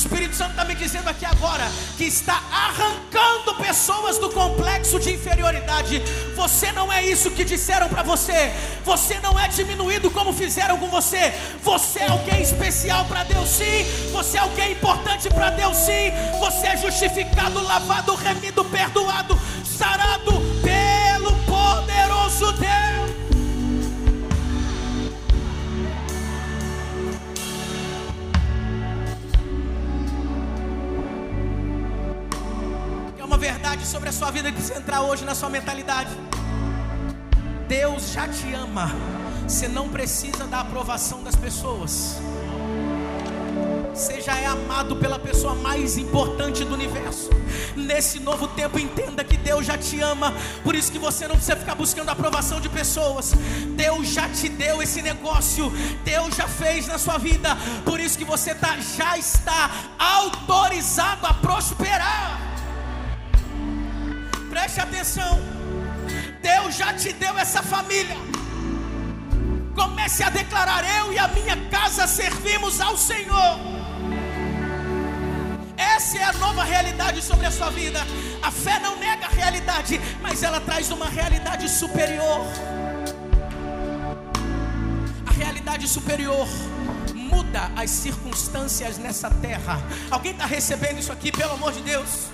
Espírito 0.00 0.34
Santo 0.34 0.52
está 0.52 0.64
me 0.64 0.74
dizendo 0.74 1.08
aqui 1.08 1.26
agora 1.26 1.70
que 1.98 2.04
está 2.04 2.42
arrancando 2.50 3.54
pessoas 3.56 4.16
do 4.16 4.30
complexo 4.30 4.98
de 4.98 5.12
inferioridade. 5.12 5.98
Você 6.34 6.72
não 6.72 6.90
é 6.90 7.04
isso 7.04 7.30
que 7.30 7.44
disseram 7.44 7.86
para 7.86 8.02
você. 8.02 8.50
Você 8.82 9.20
não 9.20 9.38
é 9.38 9.46
diminuído 9.48 10.10
como 10.10 10.32
fizeram 10.32 10.78
com 10.78 10.88
você. 10.88 11.34
Você 11.62 11.98
é 11.98 12.08
alguém 12.08 12.40
especial 12.40 13.04
para 13.04 13.24
Deus, 13.24 13.46
sim. 13.50 13.84
Você 14.10 14.38
é 14.38 14.40
alguém 14.40 14.72
importante 14.72 15.28
para 15.28 15.50
Deus, 15.50 15.76
sim. 15.76 16.10
Você 16.38 16.68
é 16.68 16.76
justificado, 16.78 17.62
lavado, 17.62 18.14
remido, 18.14 18.64
perdoado, 18.64 19.38
sarado 19.62 20.49
sobre 33.84 34.08
a 34.08 34.12
sua 34.12 34.30
vida 34.30 34.48
que 34.50 34.56
precisa 34.56 34.78
entrar 34.78 35.02
hoje 35.02 35.24
na 35.24 35.34
sua 35.34 35.48
mentalidade. 35.48 36.10
Deus 37.68 38.12
já 38.12 38.26
te 38.28 38.52
ama. 38.52 38.90
Você 39.46 39.68
não 39.68 39.88
precisa 39.88 40.44
da 40.46 40.60
aprovação 40.60 41.22
das 41.22 41.36
pessoas. 41.36 42.16
Você 43.94 44.20
já 44.20 44.36
é 44.38 44.46
amado 44.46 44.96
pela 44.96 45.18
pessoa 45.18 45.54
mais 45.54 45.98
importante 45.98 46.64
do 46.64 46.74
universo. 46.74 47.28
Nesse 47.76 48.18
novo 48.18 48.48
tempo, 48.48 48.78
entenda 48.78 49.22
que 49.22 49.36
Deus 49.36 49.66
já 49.66 49.76
te 49.76 50.00
ama. 50.00 50.34
Por 50.62 50.74
isso 50.74 50.90
que 50.90 50.98
você 50.98 51.26
não 51.26 51.34
precisa 51.34 51.56
ficar 51.56 51.74
buscando 51.74 52.08
a 52.08 52.12
aprovação 52.12 52.60
de 52.60 52.68
pessoas. 52.68 53.32
Deus 53.76 54.08
já 54.08 54.28
te 54.28 54.48
deu 54.48 54.82
esse 54.82 55.02
negócio. 55.02 55.70
Deus 56.04 56.34
já 56.34 56.48
fez 56.48 56.86
na 56.86 56.98
sua 56.98 57.18
vida. 57.18 57.56
Por 57.84 58.00
isso 58.00 58.16
que 58.16 58.24
você 58.24 58.54
tá, 58.54 58.78
já 58.96 59.18
está 59.18 59.70
autorizado 59.98 61.26
a 61.26 61.34
prosperar. 61.34 62.49
Preste 64.70 64.88
atenção. 64.88 65.40
Deus 66.40 66.76
já 66.76 66.94
te 66.94 67.12
deu 67.12 67.36
essa 67.36 67.60
família. 67.60 68.16
Comece 69.74 70.22
a 70.22 70.30
declarar: 70.30 70.84
Eu 70.96 71.12
e 71.12 71.18
a 71.18 71.26
minha 71.26 71.56
casa 71.68 72.06
servimos 72.06 72.80
ao 72.80 72.96
Senhor. 72.96 73.58
Essa 75.76 76.18
é 76.18 76.22
a 76.22 76.32
nova 76.34 76.62
realidade 76.62 77.20
sobre 77.20 77.46
a 77.46 77.50
sua 77.50 77.68
vida. 77.70 77.98
A 78.40 78.52
fé 78.52 78.78
não 78.78 78.96
nega 78.96 79.26
a 79.26 79.30
realidade, 79.30 80.00
mas 80.22 80.44
ela 80.44 80.60
traz 80.60 80.88
uma 80.92 81.08
realidade 81.08 81.68
superior. 81.68 82.46
A 85.26 85.32
realidade 85.32 85.88
superior 85.88 86.46
muda 87.12 87.72
as 87.74 87.90
circunstâncias 87.90 88.98
nessa 88.98 89.30
terra. 89.30 89.82
Alguém 90.08 90.30
está 90.30 90.46
recebendo 90.46 91.00
isso 91.00 91.10
aqui, 91.10 91.32
pelo 91.32 91.54
amor 91.54 91.72
de 91.72 91.80
Deus? 91.80 92.28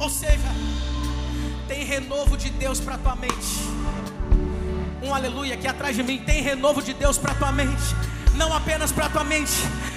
Ou 0.00 0.08
seja, 0.08 0.48
tem 1.68 1.84
renovo 1.84 2.36
de 2.36 2.48
Deus 2.48 2.80
para 2.80 2.96
tua 2.96 3.14
mente. 3.14 3.60
Um 5.02 5.14
aleluia 5.14 5.54
aqui 5.54 5.68
atrás 5.68 5.94
de 5.94 6.02
mim. 6.02 6.18
Tem 6.18 6.40
renovo 6.40 6.82
de 6.82 6.94
Deus 6.94 7.18
para 7.18 7.34
tua 7.34 7.52
mente. 7.52 7.94
Não 8.38 8.54
apenas 8.54 8.92
para 8.92 9.08
tua 9.08 9.24
mente, 9.24 9.52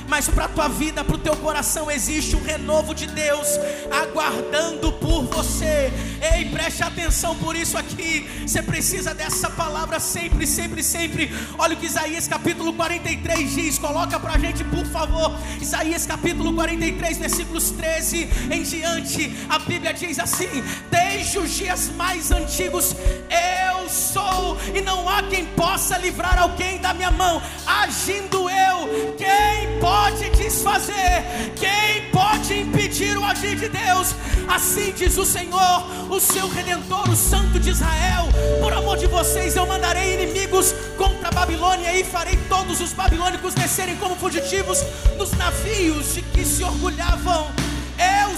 mas 0.07 0.27
para 0.27 0.45
a 0.45 0.49
tua 0.49 0.67
vida, 0.67 1.03
para 1.03 1.15
o 1.15 1.19
teu 1.19 1.35
coração 1.37 1.91
existe 1.91 2.35
um 2.35 2.41
renovo 2.41 2.91
de 2.93 3.05
Deus 3.05 3.47
aguardando 3.91 4.91
por 4.93 5.25
você. 5.25 5.93
Ei, 6.33 6.45
preste 6.49 6.81
atenção 6.83 7.35
por 7.35 7.55
isso 7.55 7.77
aqui. 7.77 8.27
Você 8.45 8.63
precisa 8.63 9.13
dessa 9.13 9.47
palavra 9.51 9.99
sempre, 9.99 10.47
sempre, 10.47 10.83
sempre. 10.83 11.31
Olha 11.57 11.75
o 11.75 11.77
que 11.77 11.85
Isaías 11.85 12.27
capítulo 12.27 12.73
43 12.73 13.53
diz. 13.53 13.77
Coloca 13.77 14.19
para 14.19 14.33
a 14.33 14.39
gente, 14.39 14.63
por 14.63 14.85
favor. 14.87 15.37
Isaías 15.61 16.07
capítulo 16.07 16.51
43, 16.53 17.19
versículos 17.19 17.69
13 17.69 18.27
em 18.51 18.63
diante. 18.63 19.37
A 19.47 19.59
Bíblia 19.59 19.93
diz 19.93 20.17
assim: 20.17 20.49
Desde 20.89 21.37
os 21.37 21.51
dias 21.51 21.89
mais 21.95 22.31
antigos, 22.31 22.95
eu 23.29 23.70
sou, 23.91 24.57
e 24.73 24.81
não 24.81 25.07
há 25.07 25.23
quem 25.23 25.45
possa 25.45 25.97
livrar 25.97 26.41
alguém 26.41 26.79
da 26.79 26.93
minha 26.93 27.11
mão. 27.11 27.41
Agindo 27.65 28.49
eu, 28.49 29.15
quem 29.17 29.79
pode? 29.79 30.31
desfazer? 30.51 31.23
Quem 31.55 32.09
pode 32.11 32.53
impedir 32.59 33.17
o 33.17 33.23
agir 33.23 33.55
de 33.55 33.69
Deus? 33.69 34.13
Assim 34.47 34.91
diz 34.91 35.17
o 35.17 35.25
Senhor, 35.25 35.87
o 36.09 36.19
seu 36.19 36.49
redentor, 36.49 37.09
o 37.09 37.15
Santo 37.15 37.57
de 37.57 37.69
Israel. 37.69 38.27
Por 38.59 38.73
amor 38.73 38.97
de 38.97 39.07
vocês, 39.07 39.55
eu 39.55 39.65
mandarei 39.65 40.13
inimigos 40.15 40.73
contra 40.97 41.29
a 41.29 41.31
Babilônia 41.31 41.97
e 41.97 42.03
farei 42.03 42.37
todos 42.49 42.81
os 42.81 42.91
babilônicos 42.91 43.53
descerem 43.53 43.95
como 43.95 44.15
fugitivos 44.15 44.83
nos 45.17 45.31
navios 45.31 46.15
de 46.15 46.21
que 46.21 46.43
se 46.43 46.63
orgulhavam. 46.63 47.70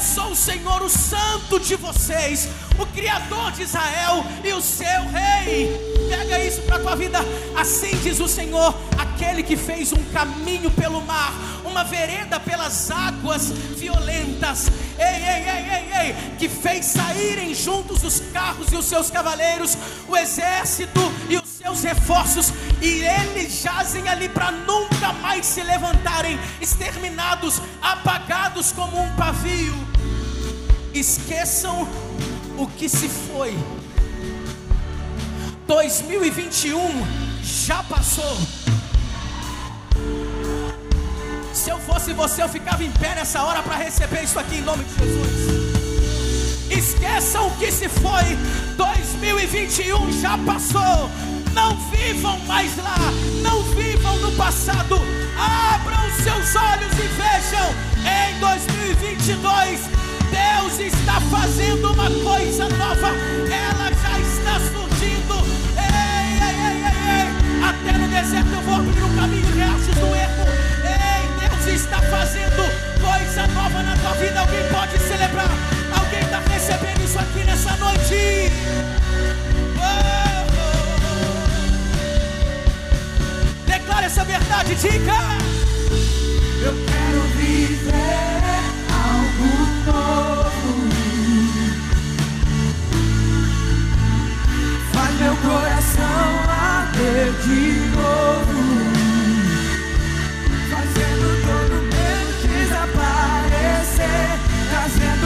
Sou 0.04 0.32
o 0.32 0.36
Senhor, 0.36 0.82
o 0.84 0.90
Santo 0.90 1.58
de 1.62 1.78
vocês, 1.78 2.50
o 2.78 2.86
Criador 2.88 3.54
de 3.54 3.64
Israel 3.64 4.26
e 4.44 4.52
o 4.52 4.62
seu 4.62 4.86
Rei. 5.10 5.72
Pega 6.10 6.44
isso 6.44 6.62
para 6.64 6.76
a 6.76 6.80
tua 6.80 6.96
vida. 6.98 7.20
Assim 7.58 7.98
diz 8.04 8.20
o 8.20 8.28
Senhor, 8.28 8.76
aquele 8.98 9.42
que 9.42 9.56
fez 9.56 9.94
um 9.94 10.04
caminho 10.12 10.70
pelo 10.72 11.02
mar, 11.02 11.34
uma 11.64 11.86
vereda 11.86 12.38
pelas 12.38 12.92
águas 12.92 13.50
violentas. 13.78 14.70
Ei, 15.00 15.06
ei, 15.06 15.50
ei, 15.50 15.70
ei, 15.72 16.08
ei, 16.08 16.16
que 16.38 16.50
fez 16.50 16.86
saírem 16.86 17.56
juntos 17.56 18.04
os 18.04 18.20
carros 18.34 18.74
e 18.74 18.76
os 18.76 18.86
seus 18.86 19.10
cavaleiros, 19.10 19.78
o 20.08 20.18
exército 20.18 21.00
e 21.30 21.38
os 21.38 21.48
seus 21.50 21.82
reforços, 21.82 22.52
e 22.82 23.06
eles 23.06 23.62
jazem 23.62 24.08
ali 24.10 24.28
para 24.28 24.52
nunca 24.52 25.14
mais 25.14 25.46
se 25.46 25.64
levantarem, 25.64 26.38
exterminados, 26.60 27.62
apagados 27.82 28.74
como 28.74 29.02
um 29.02 29.16
pavio. 29.16 29.93
Esqueçam 30.94 31.88
o 32.58 32.68
que 32.68 32.88
se 32.88 33.10
foi 33.10 33.58
2021 35.68 36.78
já 37.42 37.82
passou. 37.84 38.38
Se 41.54 41.70
eu 41.70 41.80
fosse 41.80 42.14
você, 42.14 42.44
eu 42.44 42.50
ficava 42.50 42.84
em 42.84 42.92
pé 42.92 43.16
nessa 43.16 43.42
hora 43.42 43.64
para 43.64 43.76
receber 43.76 44.24
isso 44.24 44.38
aqui 44.38 44.58
em 44.58 44.62
nome 44.62 44.84
de 44.84 44.94
Jesus. 44.96 45.64
Esqueçam 46.70 47.48
o 47.48 47.52
que 47.58 47.72
se 47.72 47.88
foi. 47.90 48.38
2021 48.76 50.12
já 50.22 50.38
passou. 50.40 51.10
Não 51.54 51.76
vivam 51.90 52.38
mais 52.40 52.76
lá. 52.78 52.98
Não 53.42 53.64
vivam 53.64 54.18
no 54.20 54.32
passado. 54.34 55.00
Abram 55.38 56.04
seus 56.24 56.56
olhos 56.56 56.94
e 56.94 57.08
vejam. 57.08 57.68
Em 58.06 58.40
2022, 58.40 60.03
Deus 60.34 60.80
está 60.80 61.22
fazendo 61.22 61.92
uma 61.94 62.10
coisa 62.10 62.68
nova. 62.70 63.10
Ela 63.50 63.92
já 64.02 64.20
está 64.20 64.60
surgindo 64.74 64.94
até 67.64 67.98
no 67.98 68.08
deserto 68.10 68.54
eu 68.54 68.62
vou 68.62 68.76
abrir 68.76 69.04
um 69.04 69.16
caminho 69.16 69.48
riachos 69.56 69.96
do 69.96 70.08
erro. 70.08 70.46
Ei, 70.84 71.48
Deus 71.48 71.82
está 71.82 72.02
fazendo 72.02 72.64
coisa 73.00 73.48
nova 73.48 73.84
na 73.84 73.96
tua 73.98 74.14
vida. 74.14 74.40
Alguém 74.40 74.64
pode 74.70 75.00
celebrar. 75.00 75.50
Alguém 75.98 76.20
está 76.20 76.40
recebendo 76.40 77.04
isso 77.04 77.20
aqui 77.20 77.44
nessa 77.46 77.76
noite. 77.78 78.52
Oh. 79.78 80.44
Declare 83.66 84.06
essa 84.06 84.24
verdade, 84.26 84.76
diga. 84.76 85.14
Eu 86.62 86.74
quero 86.86 87.22
viver 87.38 87.94
algo 88.92 89.63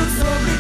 sobre 0.08 0.57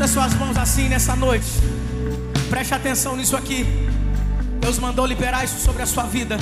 Levanta 0.00 0.14
suas 0.14 0.34
mãos 0.34 0.56
assim 0.56 0.88
nessa 0.88 1.14
noite. 1.14 1.46
Preste 2.48 2.72
atenção 2.72 3.14
nisso 3.16 3.36
aqui. 3.36 3.66
Deus 4.58 4.78
mandou 4.78 5.04
liberar 5.04 5.44
isso 5.44 5.60
sobre 5.60 5.82
a 5.82 5.86
sua 5.86 6.04
vida. 6.04 6.38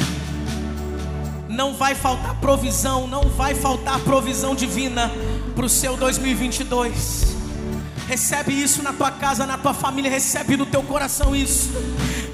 Não 1.49 1.75
vai 1.75 1.97
faltar 1.97 2.37
provisão, 2.37 3.09
não 3.09 3.23
vai 3.23 3.57
faltar 3.57 3.99
provisão 4.01 4.55
divina 4.55 5.11
para 5.57 5.65
o 5.65 5.69
seu 5.69 5.97
2022. 5.97 7.37
Recebe 8.07 8.53
isso 8.53 8.81
na 8.81 8.93
tua 8.93 9.11
casa, 9.11 9.45
na 9.45 9.59
tua 9.59 9.75
família, 9.75 10.09
recebe 10.09 10.57
no 10.57 10.65
teu 10.65 10.85
coração 10.85 11.35
isso. 11.35 11.71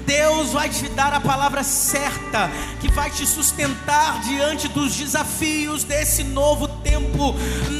Deus 0.05 0.51
vai 0.51 0.69
te 0.69 0.87
dar 0.89 1.11
a 1.11 1.19
palavra 1.19 1.63
certa, 1.63 2.51
que 2.79 2.91
vai 2.91 3.09
te 3.09 3.25
sustentar 3.25 4.21
diante 4.21 4.67
dos 4.67 4.95
desafios 4.95 5.83
desse 5.83 6.23
novo 6.23 6.67
tempo. 6.67 7.33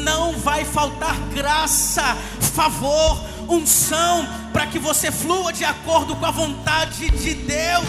Não 0.03 0.33
vai 0.33 0.65
faltar 0.65 1.15
graça, 1.35 2.17
favor, 2.55 3.21
unção, 3.49 4.27
para 4.51 4.67
que 4.67 4.79
você 4.79 5.11
flua 5.11 5.51
de 5.51 5.63
acordo 5.63 6.15
com 6.15 6.25
a 6.25 6.31
vontade 6.31 7.09
de 7.09 7.33
Deus. 7.33 7.85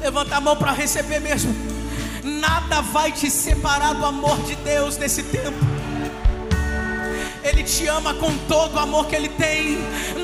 Levanta 0.00 0.36
a 0.36 0.40
mão 0.40 0.56
para 0.56 0.72
receber 0.72 1.20
mesmo. 1.20 1.54
Nada 2.22 2.80
vai 2.80 3.12
te 3.12 3.30
separar 3.30 3.94
do 3.94 4.04
amor 4.04 4.38
de 4.44 4.56
Deus 4.56 4.96
nesse 4.96 5.22
tempo. 5.22 5.79
Ele 7.50 7.64
te 7.64 7.84
ama 7.88 8.14
com 8.14 8.32
todo 8.46 8.76
o 8.76 8.78
amor 8.78 9.06
que 9.06 9.16
Ele 9.16 9.28
tem. 9.28 9.78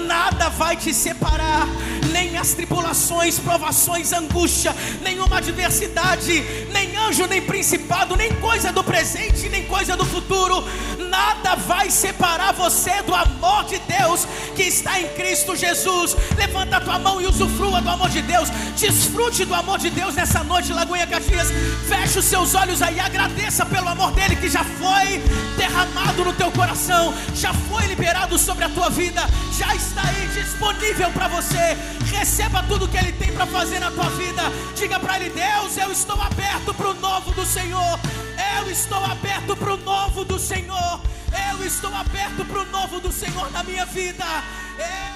Nada 0.07 0.49
vai 0.49 0.77
te 0.77 0.95
separar, 0.95 1.67
nem 2.13 2.39
as 2.39 2.55
tribulações, 2.55 3.37
provações, 3.41 4.13
angústia, 4.13 4.75
nenhuma 5.03 5.39
adversidade, 5.39 6.45
nem 6.73 6.97
anjo, 6.97 7.27
nem 7.27 7.43
principado, 7.43 8.17
nem 8.17 8.33
coisa 8.37 8.73
do 8.73 8.85
presente, 8.85 9.49
nem 9.49 9.65
coisa 9.65 9.97
do 9.97 10.05
futuro. 10.05 10.65
Nada 11.09 11.57
vai 11.57 11.91
separar 11.91 12.53
você 12.53 13.03
do 13.03 13.15
amor 13.15 13.65
de 13.65 13.79
Deus 13.81 14.25
que 14.55 14.63
está 14.63 15.01
em 15.01 15.09
Cristo 15.09 15.57
Jesus. 15.57 16.17
Levanta 16.37 16.77
a 16.77 16.81
tua 16.81 16.99
mão 16.99 17.21
e 17.21 17.27
usufrua 17.27 17.81
do 17.81 17.91
amor 17.91 18.09
de 18.09 18.23
Deus. 18.23 18.49
Desfrute 18.77 19.45
do 19.45 19.55
amor 19.55 19.79
de 19.79 19.91
Deus 19.91 20.15
nessa 20.15 20.45
noite, 20.45 20.73
Lagoinha 20.73 21.07
Caxias. 21.07 21.49
Feche 21.89 22.21
os 22.21 22.25
seus 22.25 22.55
olhos 22.55 22.83
aí, 22.83 23.01
agradeça 23.01 23.67
pelo 23.67 23.89
amor 23.89 24.13
dele 24.13 24.37
que 24.37 24.49
já 24.49 24.63
foi 24.63 25.23
derramado 25.57 26.25
no 26.25 26.33
teu 26.33 26.51
coração, 26.53 27.13
já 27.35 27.53
foi 27.53 27.87
liberado 27.87 28.39
sobre 28.39 28.65
a 28.65 28.69
tua 28.69 28.91
vida, 28.91 29.23
já 29.59 29.75
está 29.75 30.03
aí 30.03 30.29
disponível 30.29 31.11
para 31.11 31.29
você. 31.29 31.77
Receba 32.13 32.63
tudo 32.65 32.89
que 32.89 32.97
ele 32.97 33.13
tem 33.13 33.33
para 33.33 33.47
fazer 33.47 33.79
na 33.81 33.91
tua 33.91 34.09
vida. 34.11 34.43
Diga 34.75 34.99
para 34.99 35.17
ele: 35.17 35.31
Deus, 35.31 35.77
eu 35.77 35.91
estou 35.91 36.21
aberto 36.21 36.73
para 36.75 36.91
o 36.91 36.95
novo 36.95 37.33
do 37.33 37.45
Senhor. 37.45 38.01
Eu 38.59 38.71
estou 38.71 39.05
aberto 39.05 39.57
para 39.57 39.75
o 39.75 39.77
novo 39.77 40.25
do 40.25 40.39
Senhor. 40.39 41.01
Eu 41.51 41.65
estou 41.67 41.95
aberto 41.95 42.45
para 42.45 42.61
o 42.61 42.67
novo 42.67 43.01
do 43.01 43.13
Senhor 43.13 43.51
na 43.51 43.63
minha 43.63 43.85
vida. 43.87 44.25
Eu 44.79 45.16